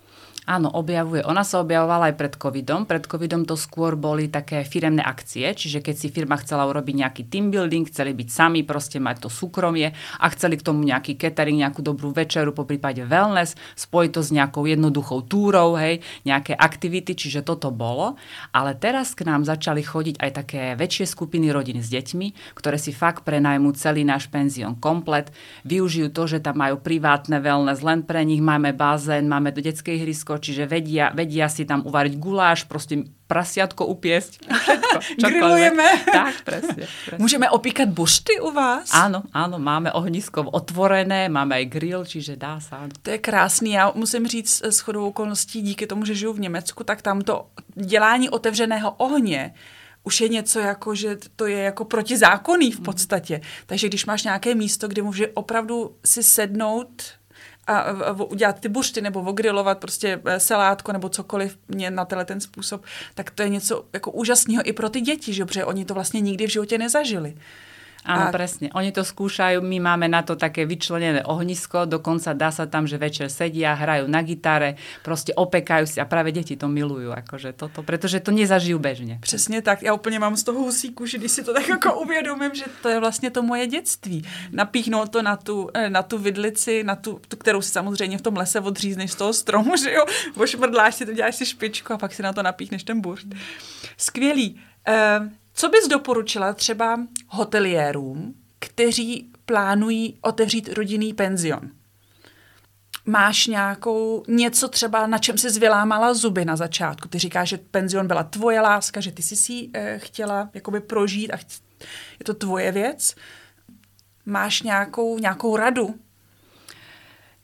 Áno, 0.49 0.73
objavuje. 0.73 1.21
Ona 1.29 1.45
sa 1.45 1.61
objavovala 1.61 2.09
aj 2.09 2.17
pred 2.17 2.35
covidom. 2.41 2.89
Pred 2.89 3.05
covidom 3.05 3.45
to 3.45 3.53
skôr 3.53 4.01
boli 4.01 4.33
také 4.33 4.65
firemné 4.65 5.05
akcie, 5.05 5.45
čiže 5.53 5.85
keď 5.85 5.95
si 6.01 6.09
firma 6.09 6.41
chcela 6.41 6.65
urobiť 6.65 7.05
nejaký 7.05 7.23
team 7.29 7.53
building, 7.53 7.85
chceli 7.93 8.17
byť 8.17 8.29
sami, 8.33 8.65
proste 8.65 8.97
mať 8.97 9.29
to 9.29 9.29
súkromie 9.29 9.93
a 9.93 10.27
chceli 10.33 10.57
k 10.57 10.65
tomu 10.65 10.89
nejaký 10.89 11.21
catering, 11.21 11.61
nejakú 11.61 11.85
dobrú 11.85 12.17
večeru, 12.17 12.57
po 12.57 12.65
prípade 12.65 13.05
wellness, 13.05 13.61
spojiť 13.77 14.09
to 14.09 14.21
s 14.25 14.33
nejakou 14.33 14.65
jednoduchou 14.65 15.29
túrou, 15.29 15.77
hej, 15.77 16.01
nejaké 16.25 16.57
aktivity, 16.57 17.13
čiže 17.13 17.45
toto 17.45 17.69
bolo. 17.69 18.17
Ale 18.57 18.73
teraz 18.73 19.13
k 19.13 19.29
nám 19.29 19.45
začali 19.45 19.85
chodiť 19.85 20.17
aj 20.17 20.31
také 20.33 20.73
väčšie 20.81 21.13
skupiny 21.13 21.53
rodín 21.53 21.85
s 21.85 21.93
deťmi, 21.93 22.57
ktoré 22.57 22.81
si 22.81 22.97
fakt 22.97 23.29
prenajmú 23.29 23.77
celý 23.77 24.01
náš 24.01 24.33
penzión 24.33 24.81
komplet, 24.81 25.29
využijú 25.69 26.09
to, 26.09 26.25
že 26.25 26.41
tam 26.41 26.65
majú 26.65 26.81
privátne 26.81 27.37
wellness, 27.37 27.85
len 27.85 28.01
pre 28.01 28.25
nich 28.25 28.41
máme 28.41 28.73
bazén, 28.73 29.29
máme 29.29 29.53
do 29.53 29.61
detské 29.61 30.01
ihrisko, 30.01 30.38
čiže 30.39 30.67
vedia, 30.67 31.13
vedia 31.15 31.51
si 31.51 31.69
tam 31.69 31.85
uvariť 31.85 32.15
guláš, 32.17 32.65
proste 32.65 33.05
prasiatko 33.29 33.85
upiesť. 33.85 34.41
Grillujeme. 35.21 35.85
Tak, 36.09 36.43
presne, 36.43 36.89
presne. 36.89 37.21
Můžeme 37.21 37.51
opíkať 37.51 37.89
bušty 37.93 38.41
u 38.41 38.51
vás? 38.51 38.89
Áno, 38.97 39.23
áno, 39.37 39.61
máme 39.61 39.93
ohnisko 39.93 40.49
otvorené, 40.49 41.29
máme 41.29 41.61
aj 41.61 41.67
grill, 41.69 42.03
čiže 42.09 42.41
dá 42.41 42.57
sa. 42.63 42.89
To 43.03 43.11
je 43.11 43.19
krásný. 43.19 43.77
Já 43.77 43.93
musím 43.95 44.27
říct 44.27 44.63
s 44.65 44.79
chodou 44.81 45.09
okolností, 45.09 45.63
díky 45.63 45.87
tomu, 45.87 46.05
že 46.05 46.15
žiju 46.15 46.33
v 46.33 46.41
Německu, 46.41 46.85
tak 46.85 47.03
tam 47.03 47.21
to 47.21 47.47
dělání 47.75 48.31
otevřeného 48.31 48.91
ohně 48.91 49.55
už 50.09 50.21
je 50.21 50.29
něco 50.29 50.61
jako, 50.61 50.95
že 50.95 51.17
to 51.37 51.47
je 51.47 51.59
jako 51.59 51.85
protizákonný 51.85 52.73
v 52.73 52.81
podstatě. 52.81 53.41
Takže 53.67 53.89
když 53.89 54.07
máš 54.07 54.25
nějaké 54.25 54.55
místo, 54.55 54.89
kde 54.89 55.03
může 55.03 55.29
opravdu 55.29 55.97
si 56.05 56.23
sednout 56.23 57.03
a, 57.69 58.13
udělat 58.13 58.61
ty 58.61 58.69
bušty 58.69 59.01
nebo 59.01 59.21
ogrilovat 59.21 59.79
prostě 59.79 60.21
eh, 60.25 60.41
selátko 60.41 60.93
nebo 60.93 61.09
cokoliv 61.09 61.59
mě 61.69 61.91
na 61.91 62.05
tenhle 62.05 62.25
ten 62.25 62.41
způsob, 62.41 62.85
tak 63.15 63.31
to 63.31 63.43
je 63.43 63.49
něco 63.49 63.85
jako 63.93 64.11
úžasného 64.11 64.63
i 64.69 64.73
pro 64.73 64.89
ty 64.89 65.01
děti, 65.01 65.33
že? 65.33 65.45
protože 65.45 65.65
oni 65.65 65.85
to 65.85 65.95
vlastně 65.95 66.21
nikdy 66.21 66.47
v 66.47 66.51
životě 66.51 66.79
nezažili. 66.79 67.35
Áno, 68.07 68.31
a... 68.31 68.35
presne. 68.35 68.71
Oni 68.79 68.95
to 68.95 69.03
skúšajú, 69.03 69.59
my 69.59 69.79
máme 69.83 70.07
na 70.07 70.23
to 70.23 70.39
také 70.39 70.63
vyčlenené 70.65 71.27
ohnisko, 71.27 71.85
dokonca 71.85 72.33
dá 72.33 72.55
sa 72.55 72.71
tam, 72.71 72.87
že 72.87 72.97
večer 73.01 73.27
sedia, 73.27 73.75
hrajú 73.75 74.07
na 74.07 74.23
gitare, 74.23 74.79
proste 75.03 75.35
opekajú 75.35 75.85
si 75.85 75.99
a 75.99 76.07
práve 76.07 76.31
deti 76.31 76.55
to 76.55 76.71
milujú, 76.71 77.11
akože 77.11 77.59
toto, 77.59 77.83
pretože 77.83 78.23
to 78.23 78.31
nezažijú 78.31 78.79
bežne. 78.79 79.19
Přesně 79.21 79.63
tak, 79.63 79.83
já 79.83 79.95
úplně 79.95 80.19
mám 80.19 80.37
z 80.37 80.43
toho 80.43 80.61
husí 80.61 80.93
kuži, 80.93 81.19
když 81.19 81.33
si 81.33 81.45
to 81.45 81.55
tak 81.55 81.69
jako 81.69 82.01
uvědomím, 82.05 82.55
že 82.55 82.65
to 82.83 82.89
je 82.89 83.01
vlastně 83.01 83.31
to 83.31 83.43
moje 83.43 83.67
dětství. 83.67 84.25
Napíchnout 84.53 85.11
to 85.11 85.23
na 85.23 85.37
tu, 85.37 85.71
eh, 85.75 85.91
na 85.91 86.03
tu 86.03 86.19
vidlici, 86.19 86.85
na 86.85 86.97
tu, 86.97 87.21
tu, 87.29 87.37
kterou 87.37 87.63
si 87.63 87.71
samozřejmě 87.71 88.19
v 88.19 88.23
tom 88.23 88.37
lese 88.37 88.61
odřízneš 88.61 89.13
z 89.13 89.15
toho 89.15 89.33
stromu, 89.33 89.77
že 89.83 89.93
jo, 89.93 90.05
ošmrdláš 90.37 90.95
si 90.95 91.07
to, 91.07 91.13
děláš 91.13 91.37
si 91.37 91.47
špičku 91.47 91.93
a 91.93 91.99
pak 91.99 92.15
si 92.15 92.23
na 92.23 92.33
to 92.33 92.43
napíchneš 92.43 92.85
ten 92.85 93.01
burst. 93.01 93.27
Skvělý. 93.97 94.61
Uh, 94.89 95.29
co 95.59 95.69
bys 95.69 95.89
doporučila 95.89 96.53
třeba 96.53 97.01
hoteliérům, 97.29 98.35
kteří 98.59 99.33
plánují 99.47 100.19
otevřít 100.21 100.69
rodinný 100.73 101.15
penzion? 101.15 101.71
Máš 103.07 103.47
nějakou 103.47 104.25
něco 104.29 104.69
třeba, 104.69 105.07
na 105.07 105.19
čem 105.19 105.39
jsi 105.39 105.51
zvylámala 105.51 106.15
zuby 106.15 106.45
na 106.45 106.57
začátku? 106.57 107.09
Ty 107.09 107.19
říkáš, 107.19 107.49
že 107.49 107.59
penzion 107.59 108.07
byla 108.07 108.23
tvoje 108.23 108.61
láska, 108.61 109.01
že 109.01 109.13
ty 109.13 109.23
jsi 109.23 109.37
si 109.37 109.71
e, 109.75 109.99
chtěla 109.99 110.51
jakoby 110.55 110.81
prožít 110.81 111.33
a 111.33 111.37
je 112.19 112.25
to 112.25 112.35
tvoje 112.35 112.73
věc. 112.73 113.15
Máš 114.27 114.63
nějakou, 114.63 115.19
nějakou 115.19 115.57
radu 115.57 115.95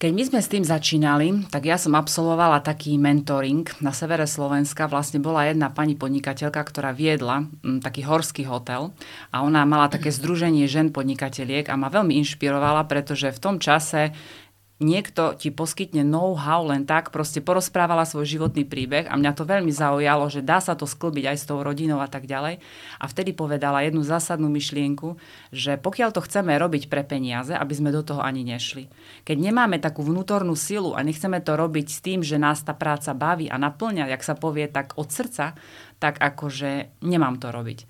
keď 0.05 0.13
my 0.13 0.25
sme 0.29 0.41
s 0.45 0.53
tým 0.53 0.65
začínali, 0.69 1.49
tak 1.49 1.65
ja 1.65 1.81
som 1.81 1.97
absolvovala 1.97 2.61
taký 2.61 3.01
mentoring 3.01 3.65
na 3.81 3.89
severe 3.89 4.29
Slovenska. 4.29 4.85
Vlastne 4.85 5.17
bola 5.17 5.49
jedna 5.49 5.73
pani 5.73 5.97
podnikateľka, 5.97 6.61
ktorá 6.61 6.93
viedla 6.93 7.49
m, 7.65 7.81
taký 7.81 8.05
horský 8.05 8.45
hotel 8.45 8.93
a 9.33 9.41
ona 9.41 9.65
mala 9.65 9.89
také 9.89 10.13
združenie 10.13 10.69
žen 10.69 10.93
podnikateliek 10.93 11.73
a 11.73 11.81
ma 11.81 11.89
veľmi 11.89 12.21
inšpirovala, 12.21 12.85
pretože 12.85 13.33
v 13.33 13.41
tom 13.41 13.57
čase 13.57 14.13
niekto 14.83 15.39
ti 15.39 15.55
poskytne 15.55 16.03
know-how 16.03 16.67
len 16.67 16.83
tak, 16.83 17.15
proste 17.15 17.39
porozprávala 17.39 18.03
svoj 18.03 18.27
životný 18.27 18.67
príbeh 18.67 19.07
a 19.07 19.15
mňa 19.15 19.33
to 19.39 19.47
veľmi 19.47 19.71
zaujalo, 19.71 20.27
že 20.27 20.43
dá 20.43 20.59
sa 20.59 20.75
to 20.75 20.87
sklbiť 20.89 21.31
aj 21.31 21.37
s 21.39 21.47
tou 21.47 21.63
rodinou 21.63 22.03
a 22.03 22.11
tak 22.11 22.27
ďalej. 22.27 22.59
A 22.99 23.05
vtedy 23.07 23.31
povedala 23.31 23.87
jednu 23.87 24.03
zásadnú 24.03 24.51
myšlienku, 24.51 25.15
že 25.55 25.79
pokiaľ 25.79 26.11
to 26.11 26.25
chceme 26.27 26.51
robiť 26.59 26.91
pre 26.91 27.07
peniaze, 27.07 27.55
aby 27.55 27.75
sme 27.75 27.95
do 27.95 28.03
toho 28.03 28.19
ani 28.19 28.43
nešli. 28.43 28.91
Keď 29.23 29.37
nemáme 29.39 29.79
takú 29.79 30.03
vnútornú 30.03 30.59
silu 30.59 30.99
a 30.99 31.07
nechceme 31.07 31.39
to 31.39 31.55
robiť 31.55 31.87
s 31.87 31.99
tým, 32.03 32.21
že 32.27 32.41
nás 32.41 32.67
tá 32.67 32.75
práca 32.75 33.15
baví 33.15 33.47
a 33.47 33.55
naplňa, 33.55 34.11
jak 34.11 34.27
sa 34.27 34.35
povie, 34.35 34.67
tak 34.67 34.99
od 34.99 35.07
srdca, 35.07 35.55
tak 36.05 36.21
akože 36.21 37.01
nemám 37.01 37.41
to 37.41 37.49
robiť. 37.49 37.79
E, 37.81 37.87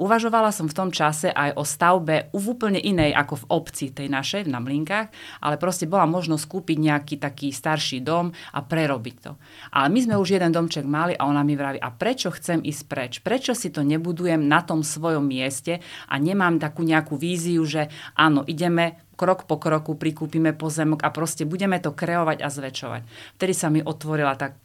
uvažovala 0.00 0.48
som 0.48 0.64
v 0.64 0.72
tom 0.72 0.88
čase 0.88 1.28
aj 1.28 1.60
o 1.60 1.64
stavbe 1.68 2.32
v 2.32 2.44
úplne 2.48 2.80
inej 2.80 3.12
ako 3.12 3.44
v 3.44 3.48
obci 3.52 3.92
tej 3.92 4.08
našej, 4.08 4.48
v 4.48 4.52
Namlinkách, 4.56 5.12
ale 5.44 5.60
proste 5.60 5.84
bola 5.84 6.08
možnosť 6.08 6.48
kúpiť 6.48 6.76
nejaký 6.80 7.20
taký 7.20 7.52
starší 7.52 8.00
dom 8.00 8.32
a 8.56 8.64
prerobiť 8.64 9.16
to. 9.20 9.36
Ale 9.76 9.92
my 9.92 10.00
sme 10.00 10.16
už 10.16 10.40
jeden 10.40 10.56
domček 10.56 10.88
mali 10.88 11.12
a 11.12 11.28
ona 11.28 11.44
mi 11.44 11.52
vraví, 11.52 11.76
a 11.76 11.92
prečo 11.92 12.32
chcem 12.32 12.64
ísť 12.64 12.82
preč? 12.88 13.12
Prečo 13.20 13.52
si 13.52 13.68
to 13.68 13.84
nebudujem 13.84 14.40
na 14.40 14.64
tom 14.64 14.80
svojom 14.80 15.28
mieste 15.28 15.84
a 16.08 16.16
nemám 16.16 16.56
takú 16.56 16.80
nejakú 16.80 17.20
víziu, 17.20 17.60
že 17.68 17.92
áno, 18.16 18.40
ideme 18.48 19.04
krok 19.20 19.44
po 19.44 19.60
kroku 19.60 20.00
prikúpime 20.00 20.56
pozemok 20.56 21.04
a 21.04 21.12
proste 21.12 21.44
budeme 21.44 21.76
to 21.76 21.92
kreovať 21.92 22.40
a 22.40 22.48
zväčšovať. 22.48 23.02
Vtedy 23.36 23.52
sa 23.52 23.68
mi 23.68 23.84
otvorila 23.84 24.32
tak 24.40 24.56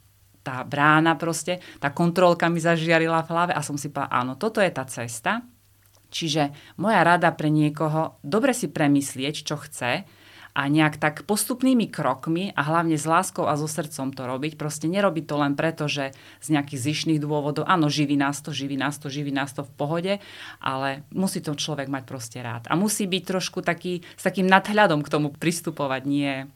tá 0.46 0.62
brána 0.62 1.18
proste, 1.18 1.58
tá 1.82 1.90
kontrolka 1.90 2.46
mi 2.54 2.62
zažiarila 2.62 3.26
v 3.26 3.32
hlave 3.34 3.54
a 3.58 3.66
som 3.66 3.82
si 3.82 3.90
povedala, 3.90 4.14
áno, 4.14 4.34
toto 4.38 4.62
je 4.62 4.70
tá 4.70 4.86
cesta. 4.86 5.42
Čiže 6.14 6.54
moja 6.78 7.02
rada 7.02 7.34
pre 7.34 7.50
niekoho, 7.50 8.22
dobre 8.22 8.54
si 8.54 8.70
premyslieť, 8.70 9.36
čo 9.42 9.58
chce 9.58 10.06
a 10.56 10.62
nejak 10.72 10.96
tak 10.96 11.28
postupnými 11.28 11.92
krokmi 11.92 12.56
a 12.56 12.64
hlavne 12.64 12.96
s 12.96 13.04
láskou 13.04 13.44
a 13.44 13.60
so 13.60 13.68
srdcom 13.68 14.16
to 14.16 14.24
robiť. 14.24 14.56
Proste 14.56 14.88
nerobiť 14.88 15.26
to 15.28 15.36
len 15.36 15.54
preto, 15.60 15.92
že 15.92 16.16
z 16.40 16.48
nejakých 16.56 16.80
zišných 16.80 17.20
dôvodov, 17.20 17.68
áno, 17.68 17.92
živí 17.92 18.16
nás 18.16 18.40
to, 18.40 18.56
živí 18.56 18.80
nás 18.80 18.96
to, 18.96 19.12
živí 19.12 19.36
nás 19.36 19.52
to 19.52 19.68
v 19.68 19.76
pohode, 19.76 20.14
ale 20.64 21.04
musí 21.12 21.44
to 21.44 21.52
človek 21.60 21.92
mať 21.92 22.04
proste 22.08 22.40
rád. 22.40 22.72
A 22.72 22.80
musí 22.80 23.04
byť 23.04 23.24
trošku 23.28 23.60
taký, 23.68 24.00
s 24.16 24.24
takým 24.24 24.48
nadhľadom 24.48 25.04
k 25.04 25.12
tomu 25.12 25.36
pristupovať, 25.36 26.02
nie 26.08 26.48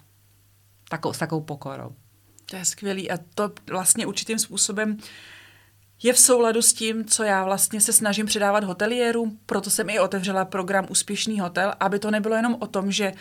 takou, 0.87 1.11
s 1.11 1.19
takou 1.19 1.43
pokorou. 1.43 1.91
To 2.49 2.55
je 2.55 2.65
skvělý 2.65 3.11
a 3.11 3.17
to 3.35 3.51
vlastně 3.69 4.05
určitým 4.05 4.39
způsobem 4.39 4.97
je 6.03 6.13
v 6.13 6.19
souladu 6.19 6.61
s 6.61 6.73
tím, 6.73 7.05
co 7.05 7.23
já 7.23 7.43
vlastně 7.43 7.81
se 7.81 7.93
snažím 7.93 8.25
předávat 8.25 8.63
hoteliérům, 8.63 9.39
proto 9.45 9.69
jsem 9.69 9.89
i 9.89 9.99
otevřela 9.99 10.45
program 10.45 10.87
Úspěšný 10.89 11.39
hotel, 11.39 11.73
aby 11.79 11.99
to 11.99 12.11
nebylo 12.11 12.35
jenom 12.35 12.57
o 12.59 12.67
tom, 12.67 12.91
že 12.91 13.13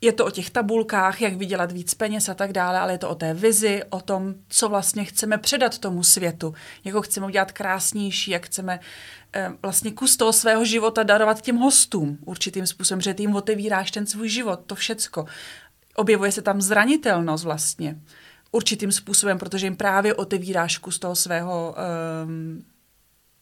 je 0.00 0.12
to 0.12 0.26
o 0.26 0.30
těch 0.30 0.50
tabulkách, 0.50 1.20
jak 1.20 1.34
vydělat 1.34 1.72
víc 1.72 1.94
peněz 1.94 2.28
a 2.28 2.34
tak 2.34 2.52
dále, 2.52 2.78
ale 2.78 2.92
je 2.92 2.98
to 2.98 3.08
o 3.08 3.14
té 3.14 3.34
vizi, 3.34 3.82
o 3.90 4.00
tom, 4.00 4.34
co 4.48 4.68
vlastně 4.68 5.04
chceme 5.04 5.38
předat 5.38 5.78
tomu 5.78 6.04
světu, 6.04 6.54
jak 6.84 6.94
ho 6.94 7.02
chceme 7.02 7.26
udělat 7.26 7.52
krásnější, 7.52 8.30
jak 8.30 8.46
chceme 8.46 8.80
eh, 9.32 9.52
vlastně 9.62 9.92
kus 9.92 10.16
toho 10.16 10.32
svého 10.32 10.64
života 10.64 11.02
darovat 11.02 11.40
těm 11.40 11.56
hostům. 11.56 12.18
Určitým 12.24 12.66
způsobem, 12.66 13.00
že 13.00 13.14
jim 13.18 13.34
otevíráš 13.34 13.90
ten 13.90 14.06
svůj 14.06 14.28
život, 14.28 14.60
to 14.66 14.74
všecko. 14.74 15.26
Objevuje 15.94 16.32
se 16.32 16.42
tam 16.42 16.60
zranitelnost 16.60 17.44
vlastně 17.44 18.00
určitým 18.56 18.92
způsobem, 18.92 19.38
protože 19.38 19.66
jim 19.66 19.76
právě 19.76 20.14
otevíráš 20.14 20.78
kus 20.78 20.98
toho 20.98 21.16
svého 21.16 21.76
um, 21.76 22.64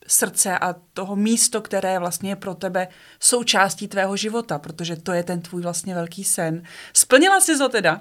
srdce 0.06 0.58
a 0.58 0.74
toho 0.92 1.16
místo, 1.16 1.62
které 1.62 1.98
vlastně 1.98 2.30
je 2.30 2.36
pro 2.36 2.54
tebe 2.54 2.88
součástí 3.20 3.88
tvého 3.88 4.16
života, 4.16 4.58
protože 4.58 4.96
to 4.96 5.12
je 5.12 5.22
ten 5.22 5.40
tvůj 5.40 5.62
vlastně 5.62 5.94
velký 5.94 6.24
sen. 6.24 6.62
Splnila 6.92 7.40
si 7.40 7.58
to 7.58 7.68
teda? 7.68 8.00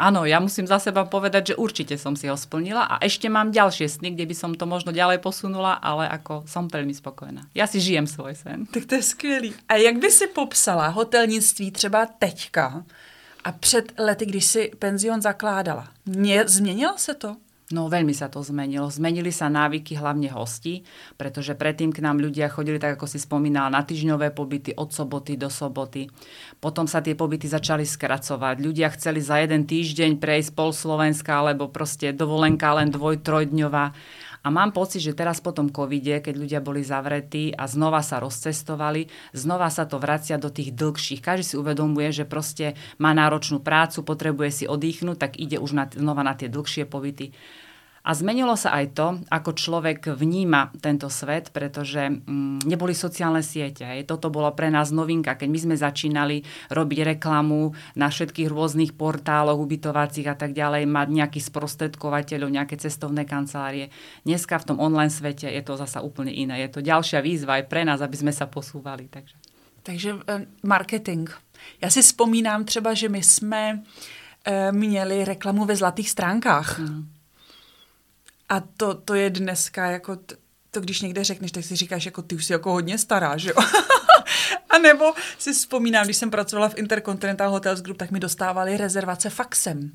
Áno, 0.00 0.24
ja 0.24 0.40
musím 0.40 0.64
za 0.64 0.80
seba 0.80 1.04
povedať, 1.04 1.52
že 1.52 1.60
určite 1.60 2.00
som 2.00 2.16
si 2.16 2.24
ho 2.24 2.32
splnila 2.32 2.88
a 2.88 2.96
ešte 3.04 3.28
mám 3.28 3.52
ďalšie 3.52 3.92
sny, 3.92 4.16
kde 4.16 4.24
by 4.24 4.32
som 4.32 4.56
to 4.56 4.64
možno 4.64 4.88
ďalej 4.88 5.20
posunula, 5.20 5.76
ale 5.84 6.08
ako 6.08 6.48
som 6.48 6.64
veľmi 6.64 6.96
spokojná. 6.96 7.44
Ja 7.52 7.68
si 7.68 7.76
žijem 7.76 8.08
svoj 8.08 8.32
sen. 8.32 8.64
Tak 8.72 8.88
to 8.88 8.96
je 8.96 9.04
skvělý. 9.04 9.52
A 9.68 9.76
jak 9.76 10.00
by 10.00 10.08
si 10.08 10.26
popsala 10.32 10.88
hotelnictví 10.88 11.70
třeba 11.76 12.08
teďka 12.08 12.88
a 13.44 13.52
před 13.52 13.92
lety, 13.98 14.26
když 14.26 14.44
si 14.44 14.70
penzion 14.78 15.22
zakládala, 15.22 15.88
mě, 16.06 16.48
změnilo 16.48 16.94
se 16.96 17.14
to? 17.14 17.36
No 17.72 17.88
veľmi 17.88 18.12
sa 18.12 18.28
to 18.28 18.44
zmenilo. 18.44 18.92
Zmenili 18.92 19.32
sa 19.32 19.48
návyky 19.48 19.96
hlavne 19.96 20.28
hostí, 20.28 20.84
pretože 21.16 21.56
predtým 21.56 21.88
k 21.88 22.04
nám 22.04 22.20
ľudia 22.20 22.52
chodili, 22.52 22.76
tak 22.76 23.00
ako 23.00 23.08
si 23.08 23.16
spomínala, 23.16 23.72
na 23.72 23.80
týždňové 23.80 24.36
pobyty 24.36 24.76
od 24.76 24.92
soboty 24.92 25.40
do 25.40 25.48
soboty. 25.48 26.12
Potom 26.60 26.84
sa 26.84 27.00
tie 27.00 27.16
pobyty 27.16 27.48
začali 27.48 27.88
skracovať. 27.88 28.60
Ľudia 28.60 28.92
chceli 28.92 29.24
za 29.24 29.40
jeden 29.40 29.64
týždeň 29.64 30.20
prejsť 30.20 30.52
pol 30.52 30.76
Slovenska, 30.76 31.40
alebo 31.40 31.72
proste 31.72 32.12
dovolenka 32.12 32.76
len 32.76 32.92
dvoj, 32.92 33.24
trojdňová. 33.24 33.96
A 34.42 34.50
mám 34.50 34.74
pocit, 34.74 34.98
že 34.98 35.14
teraz 35.14 35.38
po 35.38 35.54
tom 35.54 35.70
covide, 35.70 36.18
keď 36.18 36.34
ľudia 36.34 36.60
boli 36.60 36.82
zavretí 36.82 37.54
a 37.54 37.70
znova 37.70 38.02
sa 38.02 38.18
rozcestovali, 38.18 39.06
znova 39.30 39.70
sa 39.70 39.86
to 39.86 40.02
vracia 40.02 40.34
do 40.34 40.50
tých 40.50 40.74
dlhších. 40.74 41.22
Každý 41.22 41.44
si 41.46 41.54
uvedomuje, 41.54 42.10
že 42.10 42.26
proste 42.26 42.74
má 42.98 43.14
náročnú 43.14 43.62
prácu, 43.62 44.02
potrebuje 44.02 44.50
si 44.50 44.64
oddychnúť, 44.66 45.16
tak 45.18 45.32
ide 45.38 45.62
už 45.62 45.70
na, 45.78 45.86
znova 45.86 46.26
na 46.26 46.34
tie 46.34 46.50
dlhšie 46.50 46.90
pobyty. 46.90 47.30
A 48.02 48.18
zmenilo 48.18 48.58
sa 48.58 48.74
aj 48.74 48.86
to, 48.98 49.06
ako 49.30 49.54
človek 49.54 50.10
vníma 50.18 50.74
tento 50.82 51.06
svet, 51.06 51.54
pretože 51.54 52.10
mm, 52.10 52.66
neboli 52.66 52.98
sociálne 52.98 53.46
siete. 53.46 53.86
Hej. 53.86 54.10
Toto 54.10 54.26
bolo 54.26 54.50
pre 54.58 54.74
nás 54.74 54.90
novinka, 54.90 55.38
keď 55.38 55.46
my 55.46 55.58
sme 55.62 55.76
začínali 55.78 56.42
robiť 56.74 57.14
reklamu 57.14 57.70
na 57.94 58.10
všetkých 58.10 58.50
rôznych 58.50 58.98
portáloch 58.98 59.54
ubytovacích 59.54 60.26
a 60.26 60.34
tak 60.34 60.50
ďalej, 60.50 60.82
mať 60.90 61.08
nejakých 61.14 61.46
sprostredkovateľov, 61.46 62.50
nejaké 62.50 62.74
cestovné 62.74 63.22
kancelárie. 63.22 63.94
Dneska 64.26 64.58
v 64.58 64.74
tom 64.74 64.82
online 64.82 65.14
svete 65.14 65.46
je 65.46 65.62
to 65.62 65.78
zasa 65.78 66.02
úplne 66.02 66.34
iné. 66.34 66.58
Je 66.66 66.74
to 66.74 66.82
ďalšia 66.82 67.22
výzva 67.22 67.62
aj 67.62 67.70
pre 67.70 67.86
nás, 67.86 68.02
aby 68.02 68.18
sme 68.18 68.34
sa 68.34 68.50
posúvali. 68.50 69.06
Takže, 69.06 69.38
takže 69.86 70.10
eh, 70.26 70.50
marketing. 70.66 71.30
Já 71.78 71.90
si 71.90 72.02
vzpomínám 72.02 72.64
třeba, 72.64 72.94
že 72.94 73.08
my 73.08 73.22
jsme 73.22 73.82
e, 74.44 74.72
měli 74.72 75.24
reklamu 75.24 75.64
ve 75.64 75.76
zlatých 75.76 76.10
stránkách. 76.10 76.78
Mm 76.78 77.11
a 78.52 78.60
to, 78.76 78.94
to 78.94 79.14
je 79.14 79.30
dneska 79.30 79.90
jako, 79.90 80.18
to 80.70 80.80
když 80.80 81.00
někde 81.00 81.24
řekneš, 81.24 81.52
tak 81.52 81.64
si 81.64 81.76
říkáš, 81.76 82.06
jako 82.06 82.22
ty 82.22 82.34
už 82.34 82.44
jsi 82.44 82.52
jako 82.52 82.72
hodně 82.72 82.98
stará, 82.98 83.36
že 83.36 83.48
jo? 83.48 83.56
a 84.70 84.78
nebo 84.78 85.12
si 85.38 85.52
vzpomínám, 85.52 86.04
když 86.04 86.16
jsem 86.16 86.30
pracovala 86.30 86.68
v 86.68 86.78
Intercontinental 86.78 87.50
Hotels 87.50 87.80
Group, 87.80 87.98
tak 87.98 88.10
mi 88.10 88.20
dostávali 88.20 88.76
rezervace 88.76 89.30
faxem. 89.30 89.90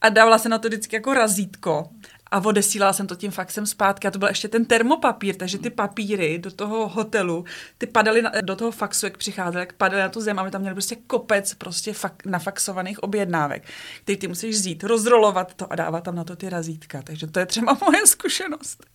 A 0.00 0.08
dávala 0.08 0.38
se 0.38 0.48
na 0.48 0.58
to 0.58 0.68
vždycky 0.68 0.96
jako 0.96 1.14
razítko 1.14 1.88
a 2.30 2.40
odesílala 2.44 2.92
jsem 2.92 3.06
to 3.06 3.16
tím 3.16 3.30
faxem 3.30 3.66
zpátky 3.66 4.08
a 4.08 4.10
to 4.10 4.18
byl 4.18 4.28
ještě 4.28 4.48
ten 4.48 4.64
termopapír, 4.64 5.36
takže 5.36 5.58
ty 5.58 5.70
papíry 5.70 6.38
do 6.38 6.50
toho 6.50 6.88
hotelu, 6.88 7.44
ty 7.78 7.86
padaly 7.86 8.22
na, 8.22 8.32
do 8.40 8.56
toho 8.56 8.70
faxu, 8.70 9.06
jak 9.06 9.16
přicházely, 9.16 9.60
jak 9.60 9.72
padaly 9.72 10.02
na 10.02 10.08
tu 10.08 10.20
zem 10.20 10.38
a 10.38 10.42
my 10.42 10.50
tam 10.50 10.60
měli 10.60 10.74
prostě 10.74 10.96
kopec 11.06 11.54
prostě 11.54 11.92
fak, 11.92 12.24
nafaxovaných 12.24 13.02
objednávek, 13.02 13.62
který 14.02 14.16
ty 14.16 14.28
musíš 14.28 14.54
vzít, 14.54 14.84
rozrolovat 14.84 15.54
to 15.54 15.72
a 15.72 15.76
dávat 15.76 16.04
tam 16.04 16.14
na 16.14 16.24
to 16.24 16.36
ty 16.36 16.48
razítka. 16.48 17.02
Takže 17.02 17.26
to 17.26 17.38
je 17.38 17.46
třeba 17.46 17.78
moje 17.84 18.06
zkušenost. 18.06 18.86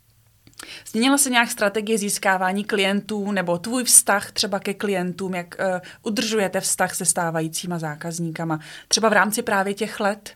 Změnila 0.87 1.17
se 1.17 1.29
nějak 1.29 1.51
strategie 1.51 1.97
získávání 1.97 2.63
klientů 2.63 3.31
nebo 3.31 3.57
tvůj 3.57 3.83
vztah 3.83 4.31
třeba 4.31 4.59
ke 4.59 4.73
klientům, 4.73 5.35
jak 5.35 5.55
uh, 5.59 5.79
udržujete 6.03 6.61
vztah 6.61 6.95
se 6.95 7.05
stávajícíma 7.05 7.79
zákazníkama, 7.79 8.59
třeba 8.87 9.09
v 9.09 9.13
rámci 9.13 9.41
právě 9.41 9.73
těch 9.73 9.99
let? 9.99 10.35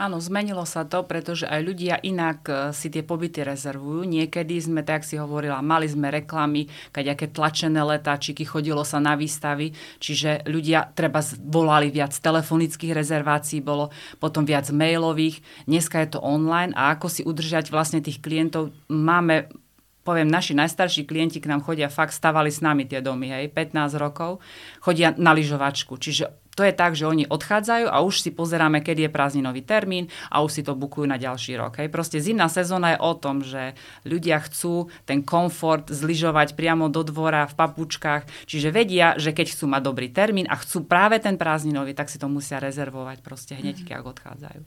Áno, 0.00 0.16
zmenilo 0.16 0.64
sa 0.64 0.88
to, 0.88 1.04
pretože 1.04 1.44
aj 1.44 1.60
ľudia 1.60 2.00
inak 2.00 2.38
e, 2.48 2.52
si 2.72 2.88
tie 2.88 3.04
pobyty 3.04 3.44
rezervujú. 3.44 4.08
Niekedy 4.08 4.56
sme, 4.56 4.80
tak 4.80 5.04
si 5.04 5.20
hovorila, 5.20 5.60
mali 5.60 5.84
sme 5.84 6.08
reklamy, 6.08 6.72
aké 6.96 7.28
tlačené 7.28 7.84
letáčiky, 7.84 8.48
chodilo 8.48 8.80
sa 8.80 8.96
na 8.96 9.12
výstavy, 9.12 9.76
čiže 10.00 10.48
ľudia 10.48 10.96
treba 10.96 11.20
volali 11.44 11.92
viac 11.92 12.16
telefonických 12.16 12.96
rezervácií, 12.96 13.60
bolo 13.60 13.92
potom 14.16 14.48
viac 14.48 14.72
mailových. 14.72 15.44
Dneska 15.68 16.00
je 16.00 16.16
to 16.16 16.24
online 16.24 16.72
a 16.72 16.96
ako 16.96 17.12
si 17.12 17.20
udržať 17.20 17.68
vlastne 17.68 18.00
tých 18.00 18.24
klientov, 18.24 18.72
máme 18.88 19.52
poviem, 20.00 20.32
naši 20.32 20.56
najstarší 20.56 21.04
klienti 21.04 21.44
k 21.44 21.52
nám 21.52 21.60
chodia, 21.60 21.92
fakt 21.92 22.16
stavali 22.16 22.48
s 22.48 22.64
nami 22.64 22.88
tie 22.88 23.04
domy, 23.04 23.36
hej, 23.36 23.52
15 23.52 24.00
rokov, 24.00 24.40
chodia 24.80 25.12
na 25.12 25.36
lyžovačku, 25.36 26.00
čiže 26.00 26.40
to 26.60 26.68
je 26.68 26.76
tak, 26.76 26.92
že 26.92 27.08
oni 27.08 27.24
odchádzajú 27.24 27.88
a 27.88 28.04
už 28.04 28.20
si 28.20 28.28
pozeráme, 28.28 28.84
kedy 28.84 29.08
je 29.08 29.10
prázdninový 29.16 29.64
termín 29.64 30.12
a 30.28 30.44
už 30.44 30.60
si 30.60 30.62
to 30.62 30.76
bukujú 30.76 31.08
na 31.08 31.16
ďalší 31.16 31.56
rok. 31.56 31.80
Hej. 31.80 31.88
Proste 31.88 32.20
zimná 32.20 32.52
sezóna 32.52 32.92
je 32.92 32.98
o 33.00 33.16
tom, 33.16 33.40
že 33.40 33.72
ľudia 34.04 34.44
chcú 34.44 34.92
ten 35.08 35.24
komfort 35.24 35.88
zlyžovať 35.88 36.52
priamo 36.52 36.92
do 36.92 37.00
dvora 37.00 37.48
v 37.48 37.56
papučkách, 37.56 38.44
čiže 38.44 38.68
vedia, 38.68 39.16
že 39.16 39.32
keď 39.32 39.56
chcú 39.56 39.72
mať 39.72 39.82
dobrý 39.88 40.12
termín 40.12 40.44
a 40.52 40.60
chcú 40.60 40.84
práve 40.84 41.16
ten 41.16 41.40
prázdninový, 41.40 41.96
tak 41.96 42.12
si 42.12 42.20
to 42.20 42.28
musia 42.28 42.60
rezervovať 42.60 43.24
proste 43.24 43.56
hneď, 43.56 43.80
mm. 43.80 43.84
keď 43.88 44.04
odchádzajú. 44.04 44.60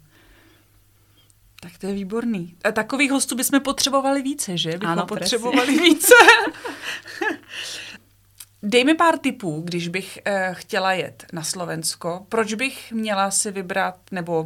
Tak 1.61 1.77
to 1.77 1.87
je 1.87 1.93
výborný. 1.93 2.57
A 2.65 2.71
takových 2.71 3.11
hostů 3.11 3.35
bychom 3.35 3.61
potřebovali 3.61 4.21
více, 4.21 4.57
že? 4.57 4.69
Bychom 4.81 4.89
ano, 4.89 5.05
potřebovali 5.05 5.77
více. 5.77 6.15
Dej 8.63 8.83
mi 8.83 8.95
pár 8.95 9.17
tipů, 9.17 9.61
když 9.61 9.87
bych 9.87 10.19
uh, 10.27 10.33
chtěla 10.53 10.93
jet 10.93 11.25
na 11.33 11.43
Slovensko. 11.43 12.25
Proč 12.29 12.53
bych 12.53 12.91
měla 12.91 13.31
si 13.31 13.51
vybrat, 13.51 13.95
nebo 14.11 14.45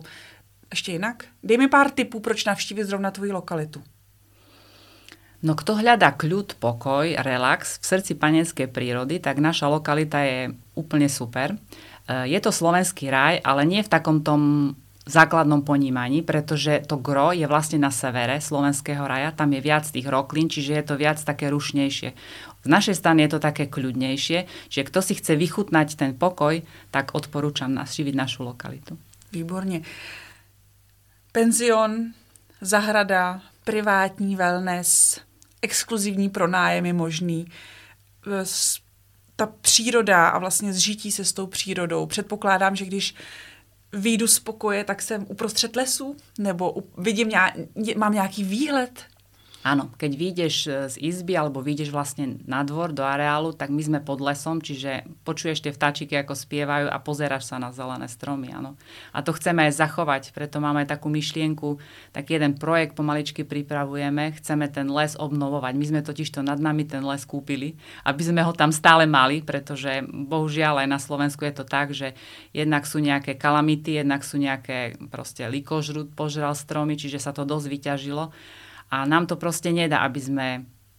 ještě 0.72 0.92
jinak? 0.92 1.26
Dej 1.44 1.58
mi 1.58 1.68
pár 1.68 1.90
tipů, 1.90 2.20
proč 2.20 2.46
navštívit 2.46 2.84
zrovna 2.84 3.12
tvoji 3.12 3.32
lokalitu. 3.32 3.84
No 5.38 5.54
kto 5.54 5.78
hľadá 5.78 6.18
kľud, 6.18 6.58
pokoj, 6.58 7.14
relax 7.22 7.78
v 7.78 7.86
srdci 7.86 8.18
panenskej 8.18 8.74
prírody, 8.74 9.22
tak 9.22 9.38
naša 9.38 9.70
lokalita 9.70 10.26
je 10.26 10.50
úplne 10.74 11.06
super. 11.06 11.54
Eh, 11.54 12.34
je 12.34 12.40
to 12.42 12.50
slovenský 12.50 13.14
raj, 13.14 13.38
ale 13.46 13.62
nie 13.70 13.86
v 13.86 13.92
takom 13.94 14.26
tom 14.26 14.74
základnom 15.08 15.64
ponímaní, 15.64 16.22
pretože 16.22 16.84
to 16.84 17.00
gro 17.00 17.32
je 17.32 17.48
vlastne 17.48 17.80
na 17.80 17.94
severe 17.94 18.44
slovenského 18.44 19.08
raja, 19.08 19.32
tam 19.32 19.56
je 19.56 19.64
viac 19.64 19.88
tých 19.88 20.04
roklín, 20.04 20.52
čiže 20.52 20.76
je 20.76 20.84
to 20.84 20.96
viac 21.00 21.18
také 21.24 21.48
rušnejšie. 21.48 22.12
Z 22.68 22.70
našej 22.70 23.00
strany 23.00 23.24
je 23.24 23.32
to 23.32 23.40
také 23.40 23.72
kľudnejšie, 23.72 24.68
čiže 24.68 24.88
kto 24.92 25.00
si 25.00 25.16
chce 25.16 25.40
vychutnať 25.40 25.96
ten 25.96 26.12
pokoj, 26.20 26.60
tak 26.92 27.16
odporúčam 27.16 27.72
navštíviť 27.72 28.12
našu 28.12 28.44
lokalitu. 28.44 29.00
Výborně. 29.32 29.82
Penzion, 31.32 32.12
zahrada, 32.62 33.42
privátní 33.64 34.36
wellness, 34.36 35.20
exkluzivní 35.62 36.30
pronájem 36.30 36.86
je 36.86 36.94
možný. 36.94 37.46
Ta 39.36 39.46
příroda 39.62 40.28
a 40.28 40.40
vlastně 40.40 40.74
zžití 40.74 41.12
se 41.12 41.26
s 41.26 41.34
tou 41.34 41.48
přírodou. 41.48 42.06
Předpokládám, 42.06 42.76
že 42.76 42.86
když 42.86 43.16
výjdu 43.94 44.28
z 44.28 44.40
pokoje, 44.40 44.84
tak 44.84 45.02
jsem 45.02 45.26
uprostřed 45.30 45.76
lesu, 45.76 46.16
nebo 46.40 46.76
vidím, 46.98 47.32
mám 47.98 48.14
nějaký 48.14 48.44
výhled 48.44 49.04
Áno, 49.68 49.92
keď 50.00 50.12
vyjdeš 50.16 50.56
e, 50.64 50.70
z 50.88 50.96
izby 50.96 51.36
alebo 51.36 51.60
vyjdeš 51.60 51.92
vlastne 51.92 52.40
na 52.48 52.64
dvor 52.64 52.96
do 52.96 53.04
areálu, 53.04 53.52
tak 53.52 53.68
my 53.68 53.84
sme 53.84 54.00
pod 54.00 54.24
lesom, 54.24 54.64
čiže 54.64 55.04
počuješ 55.28 55.60
tie 55.60 55.76
vtáčiky, 55.76 56.16
ako 56.16 56.40
spievajú 56.40 56.88
a 56.88 56.96
pozeráš 57.04 57.52
sa 57.52 57.60
na 57.60 57.76
zelené 57.76 58.08
stromy. 58.08 58.56
Áno. 58.56 58.80
A 59.12 59.20
to 59.20 59.36
chceme 59.36 59.68
aj 59.68 59.76
zachovať, 59.76 60.32
preto 60.32 60.64
máme 60.64 60.88
takú 60.88 61.12
myšlienku, 61.12 61.84
tak 62.16 62.32
jeden 62.32 62.56
projekt 62.56 62.96
pomaličky 62.96 63.44
pripravujeme, 63.44 64.40
chceme 64.40 64.72
ten 64.72 64.88
les 64.88 65.20
obnovovať. 65.20 65.74
My 65.76 65.86
sme 65.92 66.00
totiž 66.00 66.32
to 66.32 66.40
nad 66.48 66.64
nami 66.64 66.88
ten 66.88 67.04
les 67.04 67.28
kúpili, 67.28 67.76
aby 68.08 68.24
sme 68.24 68.48
ho 68.48 68.56
tam 68.56 68.72
stále 68.72 69.04
mali, 69.04 69.44
pretože 69.44 70.00
bohužiaľ 70.08 70.88
aj 70.88 70.88
na 70.88 71.00
Slovensku 71.04 71.44
je 71.44 71.54
to 71.60 71.68
tak, 71.68 71.92
že 71.92 72.16
jednak 72.56 72.88
sú 72.88 73.04
nejaké 73.04 73.36
kalamity, 73.36 74.00
jednak 74.00 74.24
sú 74.24 74.40
nejaké 74.40 74.96
proste 75.12 75.44
likožrút 75.52 76.16
požral 76.16 76.56
stromy, 76.56 76.96
čiže 76.96 77.20
sa 77.20 77.36
to 77.36 77.44
dosť 77.44 77.68
vyťažilo. 77.68 78.32
A 78.94 79.03
nám 79.03 79.27
to 79.27 79.36
proste 79.36 79.74
nedá, 79.74 80.06
aby 80.06 80.20
sme 80.22 80.48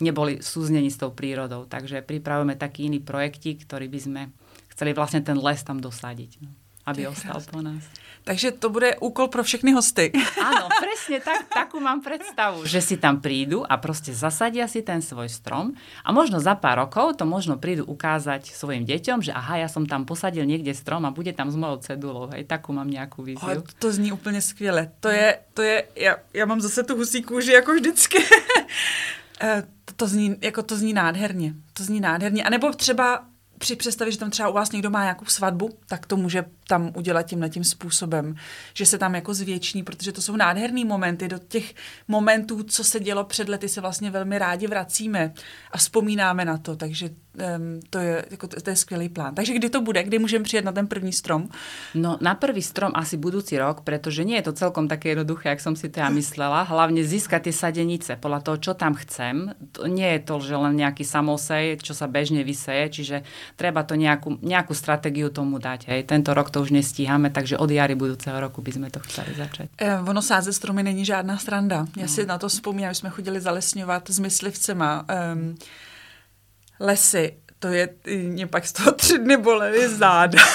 neboli 0.02 0.42
súznení 0.42 0.90
s 0.90 1.00
tou 1.00 1.14
prírodou. 1.14 1.64
Takže 1.64 2.02
pripravujeme 2.02 2.58
taký 2.58 2.90
iný 2.90 3.00
projektík, 3.02 3.64
ktorý 3.64 3.86
by 3.86 4.00
sme 4.02 4.22
chceli 4.74 4.92
vlastne 4.94 5.22
ten 5.22 5.38
les 5.38 5.62
tam 5.62 5.78
dosadiť. 5.78 6.32
No 6.42 6.50
aby 6.88 7.06
ostal 7.06 7.40
po 7.52 7.62
nás. 7.62 7.84
Takže 8.28 8.60
to 8.60 8.68
bude 8.68 8.92
úkol 9.00 9.32
pro 9.32 9.40
všechny 9.40 9.72
hosty. 9.72 10.12
Áno, 10.52 10.68
presne 10.68 11.16
tak, 11.24 11.48
takú 11.48 11.80
mám 11.80 12.04
predstavu. 12.04 12.68
Že 12.68 12.80
si 12.84 12.96
tam 13.00 13.24
prídu 13.24 13.64
a 13.64 13.80
proste 13.80 14.12
zasadia 14.12 14.68
si 14.68 14.84
ten 14.84 15.00
svoj 15.00 15.32
strom 15.32 15.72
a 16.04 16.12
možno 16.12 16.36
za 16.36 16.52
pár 16.52 16.84
rokov 16.84 17.16
to 17.16 17.24
možno 17.24 17.56
prídu 17.56 17.88
ukázať 17.88 18.52
svojim 18.52 18.84
deťom, 18.84 19.24
že 19.24 19.32
aha, 19.32 19.64
ja 19.64 19.68
som 19.72 19.88
tam 19.88 20.04
posadil 20.04 20.44
niekde 20.44 20.76
strom 20.76 21.08
a 21.08 21.14
bude 21.14 21.32
tam 21.32 21.48
s 21.48 21.56
mojou 21.56 21.80
cedulou. 21.80 22.28
Hej, 22.28 22.44
takú 22.44 22.76
mám 22.76 22.92
nejakú 22.92 23.24
víziu. 23.24 23.40
Ale 23.40 23.64
to 23.80 23.88
zní 23.92 24.12
úplně 24.12 24.40
skvěle. 24.44 24.92
To 25.00 25.08
je, 25.08 25.38
to 25.54 25.62
je, 25.62 25.84
já, 25.96 26.16
já 26.34 26.44
mám 26.46 26.60
zase 26.60 26.82
tu 26.82 26.96
husí 26.96 27.22
kůži 27.22 27.52
jako 27.52 27.72
vždycky. 27.74 28.18
Eh, 29.40 29.62
to, 29.84 29.94
to, 29.94 30.06
zní, 30.06 30.36
jako 30.40 30.62
to 30.62 30.76
zní 30.76 30.92
nádherně. 30.92 31.54
To 31.72 31.84
zní 31.84 32.00
nádherně. 32.00 32.44
A 32.44 32.50
nebo 32.50 32.72
třeba 32.72 33.24
při 33.58 33.76
představě, 33.76 34.12
že 34.12 34.18
tam 34.18 34.30
třeba 34.30 34.48
u 34.48 34.52
vás 34.52 34.72
někdo 34.72 34.90
má 34.90 35.02
nějakou 35.02 35.24
svatbu, 35.24 35.78
tak 35.86 36.06
to 36.06 36.16
může 36.16 36.44
tam 36.68 36.92
udělat 36.96 37.22
tímhle 37.22 37.50
tím 37.50 37.64
způsobem, 37.64 38.34
že 38.74 38.86
se 38.86 38.98
tam 38.98 39.14
jako 39.14 39.34
zvětší, 39.34 39.82
protože 39.82 40.12
to 40.12 40.22
jsou 40.22 40.36
nádherný 40.36 40.84
momenty. 40.84 41.28
Do 41.28 41.38
těch 41.38 41.74
momentů, 42.08 42.62
co 42.62 42.84
se 42.84 43.00
dělo 43.00 43.24
před 43.24 43.48
lety, 43.48 43.68
se 43.68 43.80
vlastně 43.80 44.10
velmi 44.10 44.38
rádi 44.38 44.66
vracíme 44.66 45.32
a 45.72 45.78
vzpomínáme 45.78 46.44
na 46.44 46.58
to, 46.58 46.76
takže 46.76 47.10
um, 47.38 47.80
to, 47.90 47.98
je, 47.98 48.24
jako, 48.30 48.46
to 48.48 48.70
je 48.70 48.76
skvělý 48.76 49.08
plán. 49.08 49.34
Takže 49.34 49.54
kdy 49.54 49.68
to 49.70 49.80
bude? 49.80 50.02
Kdy 50.02 50.18
můžeme 50.18 50.44
přijet 50.44 50.64
na 50.64 50.72
ten 50.72 50.86
první 50.86 51.12
strom? 51.12 51.48
No 51.94 52.18
na 52.20 52.34
prvý 52.34 52.62
strom 52.62 52.92
asi 52.94 53.16
budúci 53.16 53.58
rok, 53.58 53.80
pretože 53.80 54.24
nie 54.24 54.36
je 54.36 54.42
to 54.42 54.52
celkom 54.52 54.88
také 54.88 55.08
jednoduché, 55.14 55.48
jak 55.48 55.60
som 55.60 55.76
si 55.76 55.88
to 55.88 56.00
ja 56.00 56.10
myslela. 56.10 56.62
Hlavne 56.66 57.02
získať 57.04 57.48
tie 57.48 57.54
sadenice 57.54 58.16
podľa 58.18 58.40
toho, 58.42 58.56
čo 58.58 58.72
tam 58.74 58.94
chcem. 58.94 59.54
To 59.72 59.86
nie 59.86 60.18
je 60.18 60.20
to, 60.24 60.34
že 60.40 60.54
len 60.56 60.74
nejaký 60.76 61.04
samosej, 61.04 61.78
čo 61.80 61.94
sa 61.94 62.10
bežne 62.10 62.44
vyseje, 62.44 62.90
čiže 62.90 63.16
treba 63.56 63.82
to 63.84 63.94
nejakú, 63.94 64.38
nejakú 64.42 64.74
stratégiu 64.74 65.30
tomu 65.30 65.58
dať. 65.58 65.88
Hej. 65.88 66.00
Tento 66.10 66.34
rok 66.34 66.50
to 66.50 66.60
už 66.62 66.74
nestíhame, 66.74 67.30
takže 67.30 67.58
od 67.58 67.70
jary 67.70 67.94
budúceho 67.94 68.36
roku 68.40 68.62
by 68.62 68.72
sme 68.74 68.88
to 68.90 69.00
chceli 69.06 69.32
začať. 69.34 69.68
E, 69.78 69.98
ono 70.02 70.22
sázet 70.22 70.52
stromy 70.52 70.82
není 70.82 71.04
žádná 71.04 71.38
stranda. 71.38 71.86
Já 71.96 72.02
no. 72.02 72.08
si 72.08 72.26
na 72.26 72.38
to 72.38 72.48
vzpomínám, 72.48 72.94
že 72.94 73.00
jsme 73.00 73.10
chodili 73.10 73.40
zalesňovat 73.40 74.10
s 74.10 74.18
myslivcema. 74.18 75.06
Um, 75.32 75.56
lesy, 76.80 77.36
to 77.58 77.68
je, 77.68 77.88
mě 78.06 78.46
pak 78.46 78.66
z 78.66 78.72
toho 78.72 78.92
tři 78.92 79.18
dny 79.18 79.36
bolely 79.36 79.88
záda. 79.88 80.38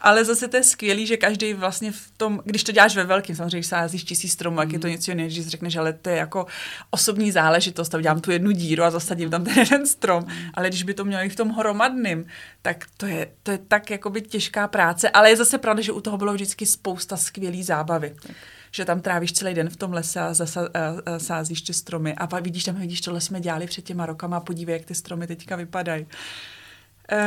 Ale 0.00 0.24
zase 0.24 0.48
to 0.48 0.56
je 0.56 0.62
skvělý, 0.62 1.06
že 1.06 1.16
každý 1.16 1.52
vlastně 1.52 1.92
v 1.92 2.10
tom, 2.16 2.42
když 2.44 2.64
to 2.64 2.72
děláš 2.72 2.96
ve 2.96 3.04
velkém, 3.04 3.36
samozřejmě, 3.36 3.58
když 3.58 3.66
sázíš 3.66 4.04
tisíc 4.04 4.32
stromů, 4.32 4.60
jak 4.60 4.72
je 4.72 4.78
to 4.78 4.86
mm. 4.86 4.92
něco 4.92 5.10
jiného, 5.10 5.28
když 5.28 5.46
řekneš, 5.46 5.76
ale 5.76 5.92
to 5.92 6.10
je 6.10 6.16
jako 6.16 6.46
osobní 6.90 7.32
záležitost, 7.32 7.94
a 7.94 7.98
udělám 7.98 8.20
tu 8.20 8.30
jednu 8.30 8.50
díru 8.50 8.82
a 8.82 8.90
zasadím 8.90 9.30
tam 9.30 9.44
ten 9.44 9.58
jeden 9.58 9.86
strom. 9.86 10.24
Mm. 10.24 10.32
Ale 10.54 10.68
když 10.68 10.82
by 10.82 10.94
to 10.94 11.04
mělo 11.04 11.22
i 11.24 11.28
v 11.28 11.36
tom 11.36 11.50
hromadným, 11.50 12.26
tak 12.62 12.84
to 12.96 13.06
je, 13.06 13.28
to 13.42 13.50
je 13.50 13.58
tak 13.58 13.90
jakoby 13.90 14.22
těžká 14.22 14.68
práce. 14.68 15.10
Ale 15.10 15.30
je 15.30 15.36
zase 15.36 15.58
pravda, 15.58 15.82
že 15.82 15.92
u 15.92 16.00
toho 16.00 16.18
bylo 16.18 16.32
vždycky 16.32 16.66
spousta 16.66 17.16
skvělý 17.16 17.62
zábavy. 17.62 18.14
Tak 18.22 18.36
že 18.76 18.84
tam 18.84 19.00
trávíš 19.00 19.32
celý 19.32 19.54
den 19.54 19.68
v 19.68 19.76
tom 19.76 19.92
lese 19.92 20.20
a, 20.20 20.34
zasa, 20.34 20.60
a, 20.60 21.14
a 21.14 21.18
sázíš 21.18 21.62
ty 21.62 21.74
stromy 21.74 22.14
a 22.14 22.26
pak 22.26 22.44
vidíš 22.44 22.64
tam, 22.64 22.74
vidíš, 22.74 23.00
tohle 23.00 23.20
jsme 23.20 23.40
dělali 23.40 23.66
před 23.66 23.84
těma 23.84 24.06
rokama 24.06 24.36
a 24.36 24.40
podívej, 24.40 24.72
jak 24.72 24.84
ty 24.84 24.94
stromy 24.94 25.26
teďka 25.26 25.56
vypadají. 25.56 26.06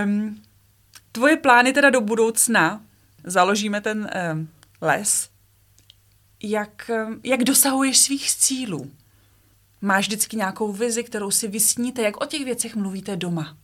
Um, 0.06 0.42
tvoje 1.12 1.38
plány 1.38 1.74
teda 1.74 1.90
do 1.90 2.02
budoucna, 2.02 2.82
založíme 3.24 3.82
ten 3.82 4.10
um, 4.32 4.50
les, 4.82 5.30
jak, 6.44 6.92
jak 7.24 7.44
dosahuješ 7.44 7.98
svých 7.98 8.32
cílů? 8.32 8.92
Máš 9.82 10.08
vždycky 10.08 10.38
nějakou 10.38 10.74
vizi, 10.74 11.04
kterou 11.04 11.32
si 11.32 11.48
vysníte? 11.48 12.02
Jak 12.02 12.22
o 12.22 12.26
těch 12.26 12.46
věcech 12.46 12.76
mluvíte 12.76 13.16
doma? 13.18 13.58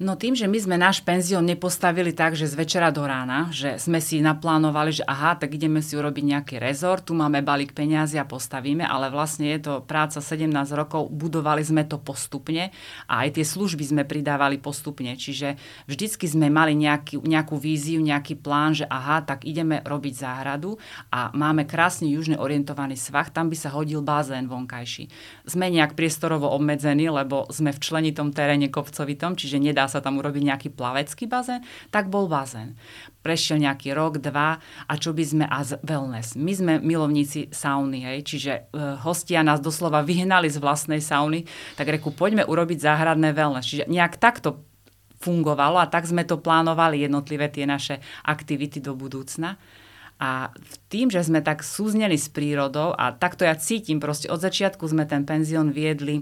No 0.00 0.16
tým, 0.16 0.32
že 0.32 0.48
my 0.48 0.56
sme 0.56 0.80
náš 0.80 1.04
penzión 1.04 1.44
nepostavili 1.44 2.16
tak, 2.16 2.32
že 2.32 2.48
z 2.48 2.56
večera 2.56 2.88
do 2.88 3.04
rána, 3.04 3.52
že 3.52 3.76
sme 3.76 4.00
si 4.00 4.24
naplánovali, 4.24 4.96
že 4.96 5.04
aha, 5.04 5.36
tak 5.36 5.52
ideme 5.52 5.84
si 5.84 5.92
urobiť 5.92 6.24
nejaký 6.24 6.56
rezort, 6.56 7.04
tu 7.04 7.12
máme 7.12 7.44
balík 7.44 7.76
peniazy 7.76 8.16
a 8.16 8.24
postavíme, 8.24 8.80
ale 8.80 9.12
vlastne 9.12 9.52
je 9.52 9.60
to 9.60 9.84
práca 9.84 10.24
17 10.24 10.48
rokov, 10.72 11.12
budovali 11.12 11.60
sme 11.60 11.84
to 11.84 12.00
postupne 12.00 12.72
a 13.12 13.28
aj 13.28 13.36
tie 13.36 13.44
služby 13.44 13.84
sme 13.92 14.02
pridávali 14.08 14.56
postupne. 14.56 15.12
Čiže 15.20 15.60
vždycky 15.84 16.24
sme 16.24 16.48
mali 16.48 16.72
nejaký, 16.80 17.20
nejakú 17.20 17.60
víziu, 17.60 18.00
nejaký 18.00 18.40
plán, 18.40 18.72
že 18.72 18.88
aha, 18.88 19.20
tak 19.20 19.44
ideme 19.44 19.84
robiť 19.84 20.16
záhradu 20.16 20.80
a 21.12 21.28
máme 21.36 21.68
krásne 21.68 22.08
južne 22.08 22.40
orientovaný 22.40 22.96
svah, 22.96 23.28
tam 23.28 23.52
by 23.52 23.56
sa 23.60 23.68
hodil 23.68 24.00
bazén 24.00 24.48
vonkajší. 24.48 25.12
Sme 25.44 25.68
nejak 25.68 25.92
priestorovo 25.92 26.48
obmedzení, 26.56 27.12
lebo 27.12 27.44
sme 27.52 27.68
v 27.68 27.84
členitom 27.84 28.32
teréne 28.32 28.72
kopcovitom, 28.72 29.36
čiže 29.36 29.60
nedá 29.60 29.89
sa 29.90 29.98
tam 29.98 30.22
urobiť 30.22 30.42
nejaký 30.46 30.68
plavecký 30.70 31.26
bazén, 31.26 31.66
tak 31.90 32.06
bol 32.06 32.30
bazén. 32.30 32.78
Prešiel 33.26 33.58
nejaký 33.58 33.90
rok, 33.90 34.22
dva 34.22 34.62
a 34.86 34.92
čo 34.94 35.10
by 35.10 35.24
sme, 35.26 35.44
a 35.50 35.60
wellness. 35.82 36.38
My 36.38 36.52
sme 36.54 36.72
milovníci 36.78 37.50
sauny, 37.50 38.06
hej, 38.06 38.18
čiže 38.22 38.52
e, 38.54 38.62
hostia 39.02 39.42
nás 39.42 39.58
doslova 39.58 40.06
vyhnali 40.06 40.46
z 40.46 40.62
vlastnej 40.62 41.02
sauny, 41.02 41.44
tak 41.74 41.90
reku, 41.90 42.14
poďme 42.14 42.46
urobiť 42.46 42.78
záhradné 42.78 43.34
wellness. 43.34 43.66
Čiže 43.66 43.90
nejak 43.90 44.16
takto 44.22 44.62
fungovalo 45.20 45.76
a 45.76 45.90
tak 45.90 46.08
sme 46.08 46.24
to 46.24 46.40
plánovali 46.40 47.04
jednotlivé 47.04 47.52
tie 47.52 47.68
naše 47.68 48.00
aktivity 48.24 48.80
do 48.80 48.96
budúcna. 48.96 49.60
A 50.20 50.52
tým, 50.92 51.08
že 51.08 51.24
sme 51.24 51.40
tak 51.40 51.64
súzneli 51.64 52.20
s 52.20 52.28
prírodou 52.28 52.92
a 52.92 53.12
takto 53.16 53.48
ja 53.48 53.56
cítim, 53.56 54.04
proste 54.04 54.28
od 54.28 54.40
začiatku 54.40 54.84
sme 54.84 55.08
ten 55.08 55.24
penzión 55.24 55.72
viedli 55.72 56.20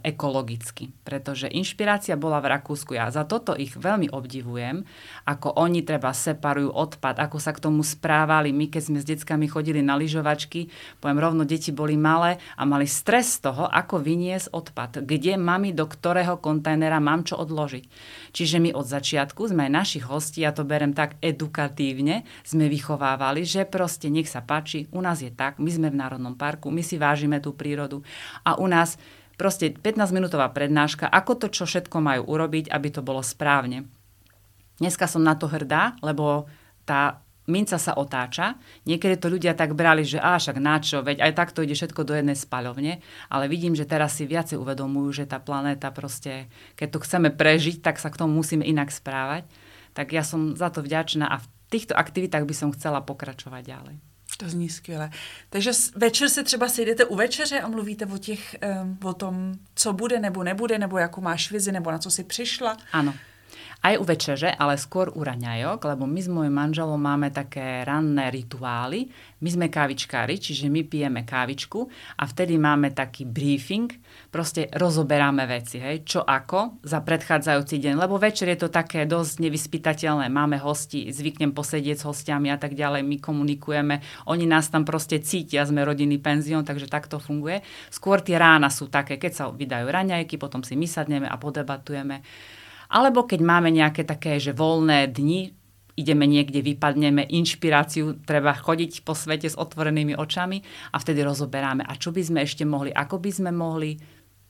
ekologicky. 0.00 0.88
Pretože 1.04 1.52
inšpirácia 1.52 2.16
bola 2.16 2.40
v 2.40 2.56
Rakúsku. 2.56 2.96
Ja 2.96 3.12
za 3.12 3.28
toto 3.28 3.52
ich 3.52 3.76
veľmi 3.76 4.08
obdivujem, 4.08 4.88
ako 5.28 5.60
oni 5.60 5.84
treba 5.84 6.16
separujú 6.16 6.72
odpad, 6.72 7.20
ako 7.20 7.36
sa 7.36 7.52
k 7.52 7.60
tomu 7.68 7.84
správali. 7.84 8.48
My, 8.48 8.72
keď 8.72 8.82
sme 8.88 8.98
s 8.98 9.04
deckami 9.04 9.44
chodili 9.44 9.84
na 9.84 10.00
lyžovačky, 10.00 10.72
poviem 11.04 11.20
rovno, 11.20 11.44
deti 11.44 11.68
boli 11.68 12.00
malé 12.00 12.40
a 12.56 12.64
mali 12.64 12.88
stres 12.88 13.36
z 13.36 13.52
toho, 13.52 13.68
ako 13.68 14.00
vyniesť 14.00 14.56
odpad. 14.56 15.04
Kde 15.04 15.36
mami, 15.36 15.76
do 15.76 15.84
ktorého 15.84 16.40
kontajnera 16.40 16.96
mám 16.96 17.28
čo 17.28 17.36
odložiť. 17.36 17.84
Čiže 18.32 18.56
my 18.64 18.70
od 18.72 18.88
začiatku 18.88 19.52
sme 19.52 19.68
aj 19.68 19.72
našich 19.84 20.04
hostí, 20.08 20.48
ja 20.48 20.56
to 20.56 20.64
berem 20.64 20.96
tak 20.96 21.20
edukatívne, 21.20 22.24
sme 22.40 22.72
vychovávali, 22.72 23.44
že 23.44 23.68
proste 23.68 24.08
nech 24.08 24.32
sa 24.32 24.40
páči, 24.40 24.88
u 24.96 25.04
nás 25.04 25.20
je 25.20 25.28
tak, 25.28 25.60
my 25.60 25.68
sme 25.68 25.92
v 25.92 26.00
Národnom 26.00 26.34
parku, 26.40 26.72
my 26.72 26.80
si 26.80 26.96
vážime 26.96 27.36
tú 27.44 27.52
prírodu 27.52 28.00
a 28.48 28.56
u 28.56 28.64
nás 28.64 28.96
Proste 29.38 29.70
15-minútová 29.70 30.50
prednáška, 30.50 31.06
ako 31.06 31.38
to, 31.38 31.46
čo 31.46 31.62
všetko 31.62 32.02
majú 32.02 32.26
urobiť, 32.26 32.74
aby 32.74 32.88
to 32.90 33.06
bolo 33.06 33.22
správne. 33.22 33.86
Dneska 34.82 35.06
som 35.06 35.22
na 35.22 35.38
to 35.38 35.46
hrdá, 35.46 35.94
lebo 36.02 36.50
tá 36.82 37.22
minca 37.46 37.78
sa 37.78 37.94
otáča. 37.94 38.58
Niekedy 38.82 39.14
to 39.14 39.30
ľudia 39.30 39.54
tak 39.54 39.78
brali, 39.78 40.02
že 40.02 40.18
á, 40.18 40.36
však 40.36 40.58
načo, 40.58 41.06
veď 41.06 41.22
aj 41.22 41.32
takto 41.38 41.62
ide 41.62 41.78
všetko 41.78 42.02
do 42.02 42.18
jednej 42.18 42.34
spaľovne, 42.34 42.98
ale 43.30 43.44
vidím, 43.46 43.78
že 43.78 43.86
teraz 43.86 44.18
si 44.18 44.26
viacej 44.26 44.58
uvedomujú, 44.58 45.22
že 45.22 45.30
tá 45.30 45.38
planéta 45.38 45.94
proste, 45.94 46.50
keď 46.74 46.98
to 46.98 47.02
chceme 47.06 47.30
prežiť, 47.30 47.78
tak 47.78 48.02
sa 48.02 48.10
k 48.10 48.18
tomu 48.18 48.42
musíme 48.42 48.66
inak 48.66 48.90
správať. 48.90 49.46
Tak 49.94 50.10
ja 50.10 50.26
som 50.26 50.58
za 50.58 50.68
to 50.68 50.82
vďačná 50.82 51.30
a 51.30 51.38
v 51.38 51.46
týchto 51.70 51.94
aktivitách 51.94 52.42
by 52.42 52.54
som 52.54 52.74
chcela 52.74 53.00
pokračovať 53.06 53.62
ďalej. 53.64 54.07
To 54.40 54.48
zní 54.48 54.68
skvěle. 54.68 55.10
Takže 55.50 55.70
večer 55.96 56.28
se 56.28 56.44
třeba 56.44 56.68
sejdete 56.68 57.04
u 57.04 57.16
večeře 57.16 57.60
a 57.60 57.68
mluvíte 57.68 58.06
o, 58.06 58.18
těch, 58.18 58.56
um, 58.82 58.98
o 59.04 59.14
tom, 59.14 59.54
co 59.74 59.92
bude 59.92 60.20
nebo 60.20 60.42
nebude, 60.42 60.78
nebo 60.78 60.98
jakou 60.98 61.20
máš 61.20 61.50
vizi, 61.50 61.72
nebo 61.72 61.90
na 61.90 61.98
co 61.98 62.10
si 62.10 62.24
přišla. 62.24 62.76
Ano. 62.92 63.14
Aj 63.78 63.94
u 63.94 64.02
večeře, 64.02 64.58
ale 64.58 64.74
skôr 64.74 65.14
u 65.14 65.22
raňajok, 65.22 65.78
lebo 65.86 66.02
my 66.02 66.18
s 66.18 66.26
mojim 66.26 66.50
manželom 66.50 66.98
máme 66.98 67.30
také 67.30 67.86
ranné 67.86 68.26
rituály. 68.26 69.06
My 69.38 69.48
sme 69.54 69.66
kávičkári, 69.70 70.34
čiže 70.34 70.66
my 70.66 70.82
pijeme 70.82 71.22
kávičku 71.22 71.86
a 72.18 72.26
vtedy 72.26 72.58
máme 72.58 72.90
taký 72.90 73.22
briefing, 73.22 73.86
proste 74.34 74.66
rozoberáme 74.74 75.46
veci, 75.46 75.78
hej, 75.78 76.02
čo 76.02 76.26
ako 76.26 76.82
za 76.82 77.06
predchádzajúci 77.06 77.78
deň, 77.78 77.94
lebo 78.02 78.18
večer 78.18 78.50
je 78.50 78.66
to 78.66 78.68
také 78.68 79.06
dosť 79.06 79.46
nevyspytateľné. 79.46 80.26
Máme 80.26 80.58
hosti, 80.58 81.14
zvyknem 81.14 81.54
posedieť 81.54 82.02
s 82.02 82.08
hostiami 82.10 82.50
a 82.50 82.58
tak 82.58 82.74
ďalej, 82.74 83.06
my 83.06 83.22
komunikujeme, 83.22 84.02
oni 84.26 84.42
nás 84.50 84.74
tam 84.74 84.82
proste 84.82 85.22
cítia, 85.22 85.62
sme 85.62 85.86
rodinný 85.86 86.18
penzión, 86.18 86.66
takže 86.66 86.90
takto 86.90 87.22
funguje. 87.22 87.62
Skôr 87.94 88.26
tie 88.26 88.42
rána 88.42 88.74
sú 88.74 88.90
také, 88.90 89.22
keď 89.22 89.32
sa 89.38 89.44
vydajú 89.54 89.86
raňajky, 89.86 90.34
potom 90.34 90.66
si 90.66 90.74
my 90.74 90.90
sadneme 90.90 91.30
a 91.30 91.38
podebatujeme 91.38 92.26
alebo 92.88 93.24
keď 93.28 93.40
máme 93.40 93.70
nejaké 93.70 94.04
také, 94.04 94.40
že 94.40 94.56
voľné 94.56 95.12
dni, 95.12 95.52
ideme 95.98 96.30
niekde, 96.30 96.62
vypadneme, 96.62 97.26
inšpiráciu, 97.26 98.22
treba 98.22 98.54
chodiť 98.54 99.02
po 99.02 99.18
svete 99.18 99.50
s 99.50 99.58
otvorenými 99.58 100.14
očami 100.14 100.62
a 100.94 100.96
vtedy 100.98 101.26
rozoberáme, 101.26 101.82
a 101.82 101.92
čo 101.98 102.14
by 102.14 102.22
sme 102.22 102.40
ešte 102.46 102.62
mohli, 102.62 102.94
ako 102.94 103.18
by 103.18 103.30
sme 103.34 103.50
mohli, 103.50 103.98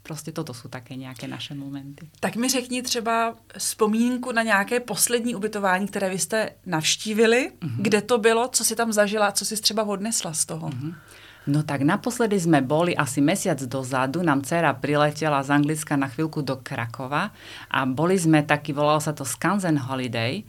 Prostě 0.03 0.33
toto 0.33 0.55
jsou 0.55 0.68
také 0.68 0.96
nějaké 0.96 1.29
naše 1.29 1.55
momenty. 1.55 2.09
Tak 2.20 2.37
mi 2.37 2.48
řekni 2.48 2.83
třeba 2.83 3.35
vzpomínku 3.59 4.33
na 4.33 4.42
nějaké 4.42 4.81
poslední 4.81 5.35
ubytování, 5.35 5.87
které 5.87 6.11
vy 6.11 6.18
jste 6.18 6.51
navštívili. 6.66 7.53
Mm-hmm. 7.61 7.83
Kde 7.83 8.03
to 8.03 8.18
bylo, 8.18 8.48
co 8.48 8.64
si 8.64 8.77
tam 8.77 8.92
zažila, 8.92 9.33
co 9.33 9.44
si 9.44 9.57
třeba 9.61 9.85
odnesla 9.85 10.33
z 10.33 10.44
toho? 10.44 10.68
Mm-hmm. 10.68 10.94
No 11.48 11.64
tak 11.64 11.80
naposledy 11.80 12.37
sme 12.37 12.61
boli 12.61 12.92
asi 12.92 13.24
mesiac 13.24 13.56
dozadu, 13.64 14.20
nám 14.20 14.44
dcera 14.44 14.76
priletela 14.76 15.40
z 15.40 15.56
Anglicka 15.56 15.96
na 15.96 16.12
chvíľku 16.12 16.44
do 16.44 16.61
Krakova 16.61 17.32
a 17.72 17.78
boli 17.88 18.20
sme 18.20 18.44
taký, 18.44 18.76
volalo 18.76 19.00
sa 19.00 19.16
to 19.16 19.24
Skansen 19.24 19.80
Holiday, 19.80 20.44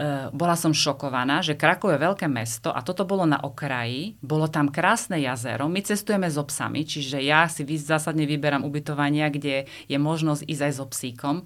Uh, 0.00 0.32
bola 0.32 0.56
som 0.56 0.72
šokovaná, 0.72 1.44
že 1.44 1.58
Krakov 1.58 1.92
je 1.92 2.00
veľké 2.00 2.24
mesto 2.30 2.72
a 2.72 2.80
toto 2.80 3.04
bolo 3.04 3.26
na 3.28 3.36
okraji, 3.42 4.16
bolo 4.22 4.48
tam 4.48 4.72
krásne 4.72 5.20
jazero, 5.20 5.68
my 5.68 5.82
cestujeme 5.82 6.24
so 6.30 6.40
psami, 6.46 6.88
čiže 6.88 7.20
ja 7.20 7.44
si 7.50 7.66
zásadne 7.76 8.24
vyberám 8.24 8.64
ubytovania, 8.64 9.28
kde 9.28 9.68
je 9.90 9.98
možnosť 10.00 10.46
ísť 10.46 10.62
aj 10.62 10.72
so 10.72 10.86
psíkom. 10.88 11.36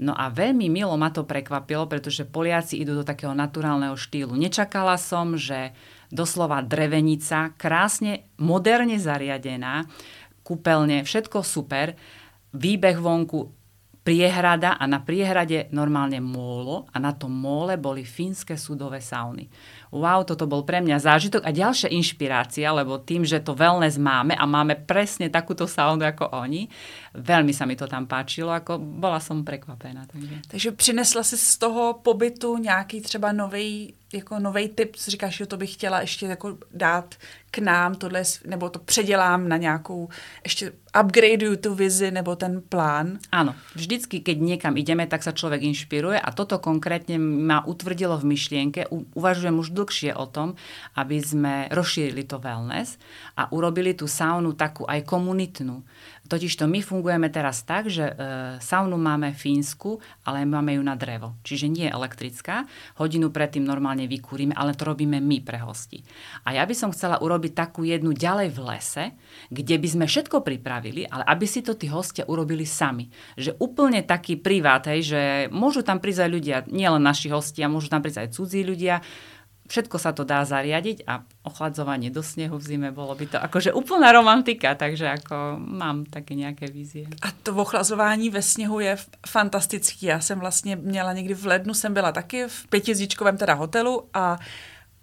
No 0.00 0.16
a 0.16 0.32
veľmi 0.32 0.72
milo 0.72 0.96
ma 0.96 1.12
to 1.12 1.28
prekvapilo, 1.28 1.84
pretože 1.90 2.28
Poliaci 2.28 2.80
idú 2.80 3.00
do 3.00 3.04
takého 3.04 3.36
naturálneho 3.36 3.96
štýlu. 3.98 4.32
Nečakala 4.36 4.96
som, 4.96 5.36
že 5.36 5.76
doslova 6.08 6.64
drevenica, 6.64 7.52
krásne, 7.56 8.28
moderne 8.40 8.96
zariadená, 8.96 9.88
kúpeľne, 10.44 11.04
všetko 11.04 11.44
super, 11.44 11.96
výbeh 12.52 12.96
vonku, 13.00 13.52
priehrada 14.02 14.74
a 14.82 14.84
na 14.90 14.98
priehrade 14.98 15.70
normálne 15.70 16.18
mólo 16.18 16.90
a 16.90 16.98
na 16.98 17.14
tom 17.14 17.30
móle 17.30 17.78
boli 17.78 18.02
fínske 18.02 18.58
sudové 18.58 18.98
sauny 18.98 19.46
wow, 19.92 20.24
toto 20.24 20.48
bol 20.48 20.64
pre 20.64 20.80
mňa 20.80 20.96
zážitok 20.96 21.44
a 21.44 21.52
ďalšia 21.52 21.92
inšpirácia, 21.92 22.72
lebo 22.72 22.96
tým, 22.96 23.28
že 23.28 23.44
to 23.44 23.52
wellness 23.52 24.00
máme 24.00 24.32
a 24.32 24.48
máme 24.48 24.80
presne 24.88 25.28
takúto 25.28 25.68
saunu 25.68 26.08
ako 26.08 26.32
oni, 26.32 26.64
veľmi 27.12 27.52
sa 27.52 27.68
mi 27.68 27.76
to 27.76 27.84
tam 27.84 28.08
páčilo, 28.08 28.48
ako 28.48 28.80
bola 28.80 29.20
som 29.20 29.44
prekvapená. 29.44 30.08
Takže, 30.08 30.34
takže 30.48 30.68
přinesla 30.72 31.22
si 31.22 31.36
z 31.36 31.60
toho 31.60 32.00
pobytu 32.00 32.56
nějaký 32.56 33.00
třeba 33.00 33.32
nový 33.32 33.94
jako 34.12 34.38
nový 34.38 34.68
typ, 34.68 34.96
říkáš, 34.96 35.36
že 35.36 35.46
to 35.46 35.56
bych 35.56 35.72
chtěla 35.72 36.00
ještě 36.00 36.26
jako 36.26 36.58
dát 36.74 37.14
k 37.50 37.58
nám, 37.58 37.94
tohle, 37.94 38.22
nebo 38.44 38.70
to 38.70 38.78
předělám 38.78 39.48
na 39.48 39.56
nějakou, 39.56 40.08
ještě 40.44 40.72
upgradeuju 40.92 41.56
tu 41.56 41.72
vizi 41.72 42.12
nebo 42.12 42.36
ten 42.36 42.60
plán. 42.60 43.16
Áno, 43.32 43.56
vždycky, 43.72 44.20
keď 44.20 44.36
niekam 44.38 44.74
ideme, 44.76 45.08
tak 45.08 45.24
sa 45.24 45.32
človek 45.32 45.64
inšpiruje 45.64 46.20
a 46.20 46.28
toto 46.36 46.60
konkrétne 46.60 47.16
ma 47.16 47.64
utvrdilo 47.64 48.20
v 48.20 48.36
myšlienke. 48.36 48.92
U, 48.92 49.08
uvažujem 49.16 49.56
už 49.56 49.72
dlhšie 49.72 50.12
o 50.12 50.28
tom, 50.28 50.60
aby 50.92 51.16
sme 51.24 51.72
rozšírili 51.72 52.28
to 52.28 52.36
wellness 52.36 53.00
a 53.40 53.48
urobili 53.48 53.96
tú 53.96 54.04
saunu 54.04 54.52
takú 54.52 54.84
aj 54.84 55.00
komunitnú. 55.08 55.80
Totižto 56.32 56.64
my 56.64 56.80
fungujeme 56.80 57.28
teraz 57.28 57.60
tak, 57.60 57.92
že 57.92 58.08
e, 58.08 58.14
saunu 58.56 58.96
máme 58.96 59.36
fínsku, 59.36 60.00
ale 60.24 60.48
máme 60.48 60.80
ju 60.80 60.82
na 60.82 60.96
drevo. 60.96 61.36
Čiže 61.44 61.68
nie 61.68 61.84
je 61.84 61.92
elektrická. 61.92 62.64
Hodinu 62.96 63.28
predtým 63.28 63.60
normálne 63.60 64.08
vykúrime, 64.08 64.56
ale 64.56 64.72
to 64.72 64.88
robíme 64.88 65.20
my 65.20 65.38
pre 65.44 65.60
hosti. 65.60 66.00
A 66.48 66.56
ja 66.56 66.64
by 66.64 66.72
som 66.72 66.88
chcela 66.88 67.20
urobiť 67.20 67.52
takú 67.52 67.84
jednu 67.84 68.16
ďalej 68.16 68.48
v 68.48 68.58
lese, 68.64 69.04
kde 69.52 69.76
by 69.76 69.88
sme 69.92 70.06
všetko 70.08 70.40
pripravili, 70.40 70.81
ale 71.06 71.22
aby 71.22 71.46
si 71.46 71.62
to 71.62 71.78
tí 71.78 71.86
hostia 71.86 72.26
urobili 72.26 72.66
sami. 72.66 73.06
Že 73.38 73.54
úplne 73.62 74.02
taký 74.02 74.40
privát, 74.40 74.82
hej, 74.90 75.14
že 75.14 75.20
môžu 75.54 75.86
tam 75.86 76.02
prísť 76.02 76.26
aj 76.26 76.30
ľudia, 76.30 76.56
nielen 76.66 77.02
naši 77.04 77.30
hostia, 77.30 77.70
môžu 77.70 77.86
tam 77.86 78.02
prísť 78.02 78.26
aj 78.26 78.28
cudzí 78.34 78.66
ľudia, 78.66 78.98
všetko 79.72 79.96
sa 79.96 80.12
to 80.12 80.28
dá 80.28 80.44
zariadiť 80.44 81.08
a 81.08 81.24
ochladzovanie 81.48 82.12
do 82.12 82.20
snehu 82.20 82.60
v 82.60 82.64
zime 82.64 82.90
bolo 82.92 83.16
by 83.16 83.24
to 83.24 83.38
akože 83.40 83.72
úplná 83.72 84.12
romantika, 84.12 84.76
takže 84.76 85.08
ako 85.08 85.56
mám 85.56 86.04
také 86.04 86.34
nějaké 86.34 86.66
vízie. 86.66 87.06
A 87.22 87.32
to 87.42 87.54
ochlazování 87.56 88.30
ve 88.30 88.42
sněhu 88.42 88.80
je 88.80 88.96
fantastický. 89.26 90.06
Já 90.06 90.20
jsem 90.20 90.38
vlastně 90.40 90.76
měla 90.76 91.12
někdy 91.12 91.34
v 91.34 91.46
lednu, 91.46 91.74
jsem 91.74 91.94
byla 91.94 92.12
taky 92.12 92.44
v 92.48 92.66
pětizíčkovém 92.68 93.36
teda 93.36 93.54
hotelu 93.54 94.08
a 94.14 94.38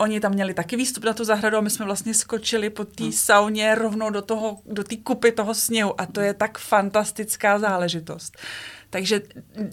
Oni 0.02 0.20
tam 0.20 0.32
měli 0.32 0.54
taky 0.54 0.76
výstup 0.76 1.04
na 1.04 1.14
tu 1.14 1.24
zahradu 1.24 1.58
a 1.58 1.62
my 1.62 1.70
jsme 1.70 1.86
vlastně 1.86 2.14
skočili 2.14 2.70
po 2.70 2.86
té 2.86 3.04
no. 3.04 3.12
sauně 3.12 3.76
rovnou 3.76 4.10
do 4.10 4.22
toho, 4.22 4.58
do 4.66 4.84
té 4.84 4.96
kupy 4.98 5.32
toho 5.32 5.54
sněhu 5.54 6.02
a 6.02 6.06
to 6.06 6.22
je 6.22 6.34
tak 6.34 6.58
fantastická 6.58 7.60
záležitost. 7.60 8.38
Takže 8.90 9.22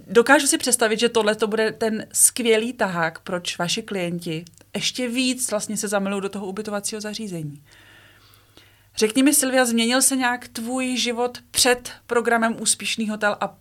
dokážu 0.06 0.46
si 0.46 0.58
představit, 0.58 1.00
že 1.00 1.08
tohle 1.08 1.34
to 1.34 1.46
bude 1.46 1.72
ten 1.72 2.06
skvělý 2.12 2.72
tahák, 2.72 3.18
proč 3.20 3.58
vaši 3.58 3.82
klienti 3.82 4.44
ještě 4.74 5.08
víc 5.08 5.50
vlastně 5.50 5.76
se 5.76 5.88
zamilují 5.88 6.22
do 6.22 6.28
toho 6.28 6.46
ubytovacího 6.46 7.00
zařízení. 7.00 7.62
Řekni 8.96 9.22
mi, 9.22 9.34
Silvia, 9.34 9.64
změnil 9.64 10.02
se 10.02 10.16
nějak 10.16 10.48
tvůj 10.48 10.96
život 10.96 11.38
před 11.50 11.92
programem 12.06 12.56
Úspěšný 12.60 13.08
hotel 13.08 13.36
a 13.40 13.56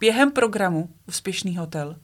během 0.00 0.30
programu 0.30 0.88
Úspěšný 1.08 1.56
hotel? 1.56 1.96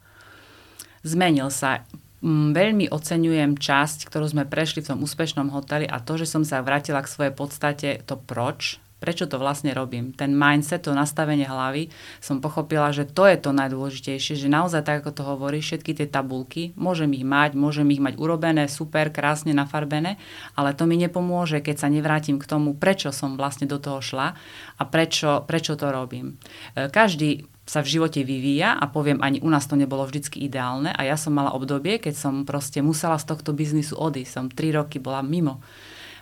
Zmenil 1.03 1.51
sa. 1.51 1.85
Mm, 2.23 2.55
veľmi 2.55 2.87
oceňujem 2.87 3.59
časť, 3.59 4.07
ktorú 4.07 4.31
sme 4.31 4.47
prešli 4.47 4.87
v 4.87 4.95
tom 4.95 5.03
úspešnom 5.03 5.51
hoteli 5.51 5.91
a 5.91 5.99
to, 5.99 6.15
že 6.15 6.31
som 6.31 6.47
sa 6.47 6.63
vrátila 6.63 7.03
k 7.03 7.11
svojej 7.11 7.35
podstate, 7.35 7.99
to 8.07 8.15
proč, 8.15 8.79
prečo 9.03 9.27
to 9.27 9.43
vlastne 9.43 9.75
robím. 9.75 10.15
Ten 10.15 10.39
mindset, 10.39 10.87
to 10.87 10.95
nastavenie 10.95 11.43
hlavy, 11.43 11.91
som 12.23 12.39
pochopila, 12.39 12.95
že 12.95 13.11
to 13.11 13.27
je 13.27 13.35
to 13.43 13.51
najdôležitejšie, 13.51 14.39
že 14.39 14.47
naozaj 14.47 14.87
tak, 14.87 15.03
ako 15.03 15.11
to 15.11 15.23
hovorí, 15.27 15.59
všetky 15.59 15.99
tie 15.99 16.07
tabulky, 16.07 16.71
môžem 16.79 17.11
ich 17.19 17.27
mať, 17.27 17.59
môžem 17.59 17.91
ich 17.91 17.99
mať 17.99 18.15
urobené, 18.23 18.71
super, 18.71 19.11
krásne 19.11 19.51
nafarbené, 19.51 20.23
ale 20.55 20.79
to 20.79 20.87
mi 20.87 20.95
nepomôže, 21.03 21.59
keď 21.59 21.77
sa 21.83 21.89
nevrátim 21.91 22.39
k 22.39 22.47
tomu, 22.47 22.79
prečo 22.79 23.11
som 23.11 23.35
vlastne 23.35 23.67
do 23.67 23.83
toho 23.83 23.99
šla 23.99 24.39
a 24.79 24.83
prečo, 24.87 25.43
prečo 25.43 25.75
to 25.75 25.91
robím. 25.91 26.39
E, 26.79 26.87
každý 26.87 27.51
sa 27.73 27.81
v 27.81 27.89
živote 27.97 28.21
vyvíja 28.21 28.77
a 28.77 28.85
poviem, 28.85 29.25
ani 29.25 29.41
u 29.41 29.49
nás 29.49 29.65
to 29.65 29.81
nebolo 29.81 30.05
vždycky 30.05 30.45
ideálne 30.45 30.93
a 30.93 31.09
ja 31.09 31.17
som 31.17 31.33
mala 31.33 31.57
obdobie, 31.57 31.97
keď 31.97 32.13
som 32.13 32.35
proste 32.45 32.85
musela 32.85 33.17
z 33.17 33.33
tohto 33.33 33.57
biznisu 33.57 33.97
odísť. 33.97 34.29
Som 34.29 34.47
tri 34.53 34.77
roky 34.77 35.01
bola 35.01 35.25
mimo. 35.25 35.65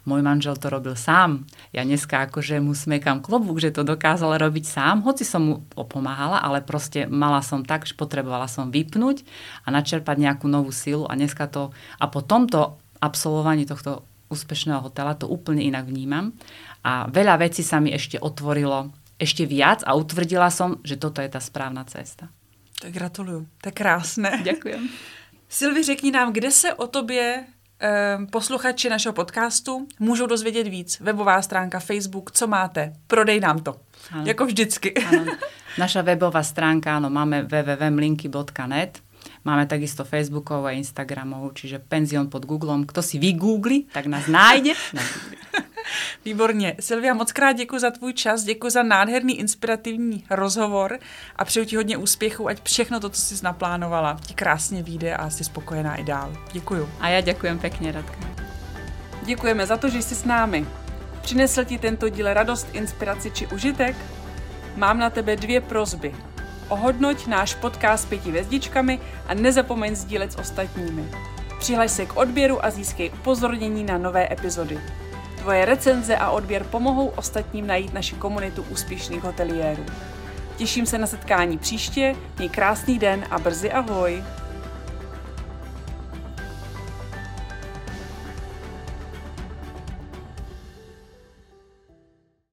Môj 0.07 0.23
manžel 0.23 0.55
to 0.57 0.71
robil 0.71 0.95
sám. 0.95 1.45
Ja 1.75 1.83
dneska 1.83 2.31
akože 2.31 2.63
mu 2.63 2.73
smekám 2.73 3.19
klobúk, 3.19 3.59
že 3.59 3.75
to 3.75 3.83
dokázal 3.83 4.39
robiť 4.39 4.65
sám, 4.65 5.03
hoci 5.03 5.27
som 5.27 5.43
mu 5.43 5.55
opomáhala, 5.75 6.39
ale 6.39 6.63
proste 6.63 7.11
mala 7.11 7.43
som 7.43 7.67
tak, 7.67 7.83
že 7.83 7.99
potrebovala 7.99 8.47
som 8.47 8.71
vypnúť 8.71 9.27
a 9.67 9.75
načerpať 9.75 10.17
nejakú 10.23 10.47
novú 10.47 10.71
silu 10.71 11.03
a 11.11 11.19
dneska 11.19 11.51
to... 11.51 11.75
A 11.99 12.07
po 12.07 12.23
tomto 12.23 12.79
absolvovaní 13.03 13.67
tohto 13.67 14.07
úspešného 14.31 14.87
hotela 14.87 15.19
to 15.19 15.27
úplne 15.27 15.67
inak 15.67 15.91
vnímam. 15.91 16.33
A 16.87 17.11
veľa 17.11 17.43
vecí 17.43 17.61
sa 17.67 17.83
mi 17.83 17.91
ešte 17.93 18.17
otvorilo 18.17 18.95
ešte 19.21 19.45
viac 19.45 19.85
a 19.85 19.93
utvrdila 19.93 20.49
som, 20.49 20.81
že 20.81 20.97
toto 20.97 21.21
je 21.21 21.29
ta 21.29 21.39
správná 21.39 21.85
cesta. 21.85 22.33
Tak 22.81 22.91
gratuluju, 22.93 23.47
to 23.61 23.69
je 23.69 23.73
krásné. 23.73 24.41
Děkujem. 24.43 24.89
Silvi, 25.49 25.83
řekni 25.83 26.11
nám, 26.11 26.33
kde 26.33 26.51
se 26.51 26.75
o 26.75 26.87
tobě 26.87 27.45
eh, 27.81 28.19
posluchači 28.33 28.89
našeho 28.89 29.13
podcastu 29.13 29.87
můžou 29.99 30.27
dozvědět 30.27 30.69
víc. 30.69 31.01
Webová 31.01 31.43
stránka, 31.43 31.81
Facebook, 31.81 32.33
co 32.33 32.47
máte? 32.47 32.93
Prodej 33.07 33.41
nám 33.41 33.59
to. 33.59 33.77
Ano. 34.13 34.25
Jako 34.27 34.47
vždycky. 34.47 34.95
Ano. 34.95 35.25
Naša 35.79 36.03
webová 36.03 36.43
stránka, 36.43 36.99
áno, 36.99 37.15
máme 37.15 37.47
www.mlinky.net. 37.47 38.99
Máme 39.47 39.65
takisto 39.71 40.03
Facebookovú 40.05 40.67
a 40.67 40.77
Instagramovú, 40.77 41.55
čiže 41.55 41.79
penzion 41.79 42.27
pod 42.27 42.45
Googlom. 42.45 42.85
Kto 42.85 43.01
si 43.01 43.17
vygoogli, 43.23 43.87
tak 43.89 44.11
nás 44.11 44.27
nájde. 44.27 44.75
Výborně. 46.25 46.77
Silvia, 46.81 47.15
moc 47.15 47.33
krát 47.33 47.53
děkuji 47.53 47.79
za 47.79 47.91
tvůj 47.91 48.13
čas, 48.13 48.43
děkuji 48.43 48.71
za 48.71 48.83
nádherný 48.83 49.39
inspirativní 49.39 50.25
rozhovor 50.31 50.99
a 51.37 51.45
přeju 51.45 51.67
ti 51.67 51.77
hodně 51.77 51.97
úspěchů, 51.97 52.49
ať 52.49 52.63
všechno 52.63 53.01
to, 53.01 53.09
co 53.11 53.23
jsi 53.23 53.45
naplánovala, 53.45 54.17
ti 54.27 54.35
krásně 54.35 54.83
vyjde 54.83 55.17
a 55.17 55.31
jsi 55.31 55.45
spokojená 55.45 55.97
i 55.97 56.05
dál. 56.05 56.37
Děkuji. 56.53 56.89
A 57.01 57.09
já 57.09 57.21
děkuji 57.21 57.59
pěkně, 57.59 57.93
Radka. 57.93 58.19
Děkujeme 59.23 59.67
za 59.67 59.77
to, 59.77 59.89
že 59.89 60.03
jsi 60.03 60.15
s 60.15 60.25
námi. 60.25 60.67
Přinesl 61.23 61.65
ti 61.65 61.79
tento 61.79 62.09
díl 62.09 62.35
radost, 62.35 62.69
inspiraci 62.73 63.31
či 63.31 63.47
užitek? 63.47 63.97
Mám 64.77 64.99
na 64.99 65.11
tebe 65.11 65.37
dvě 65.37 65.61
prozby. 65.61 66.15
Ohodnoť 66.69 67.27
náš 67.27 67.55
podcast 67.55 68.09
pěti 68.09 68.29
hvězdičkami 68.29 69.01
a 69.27 69.35
nezapomeň 69.35 69.95
sdílet 69.97 70.33
s 70.33 70.39
ostatními. 70.39 71.11
Přihlaš 71.59 71.91
se 71.91 72.07
k 72.07 72.17
odběru 72.17 72.65
a 72.65 72.71
získej 72.71 73.11
upozornění 73.11 73.85
na 73.85 73.99
nové 73.99 74.33
epizody. 74.33 74.81
Tvoje 75.41 75.65
recenze 75.65 76.17
a 76.17 76.31
odběr 76.31 76.65
pomohou 76.65 77.07
ostatním 77.07 77.67
najít 77.67 77.95
naši 77.95 78.15
komunitu 78.15 78.63
úspěšných 78.63 79.23
hoteliérů. 79.23 79.85
Těším 80.57 80.87
se 80.87 80.99
na 80.99 81.07
setkání 81.07 81.59
příště, 81.59 82.17
měj 82.37 82.49
krásný 82.49 82.99
den 82.99 83.25
a 83.31 83.39
brzy 83.39 83.73
ahoj! 83.73 84.23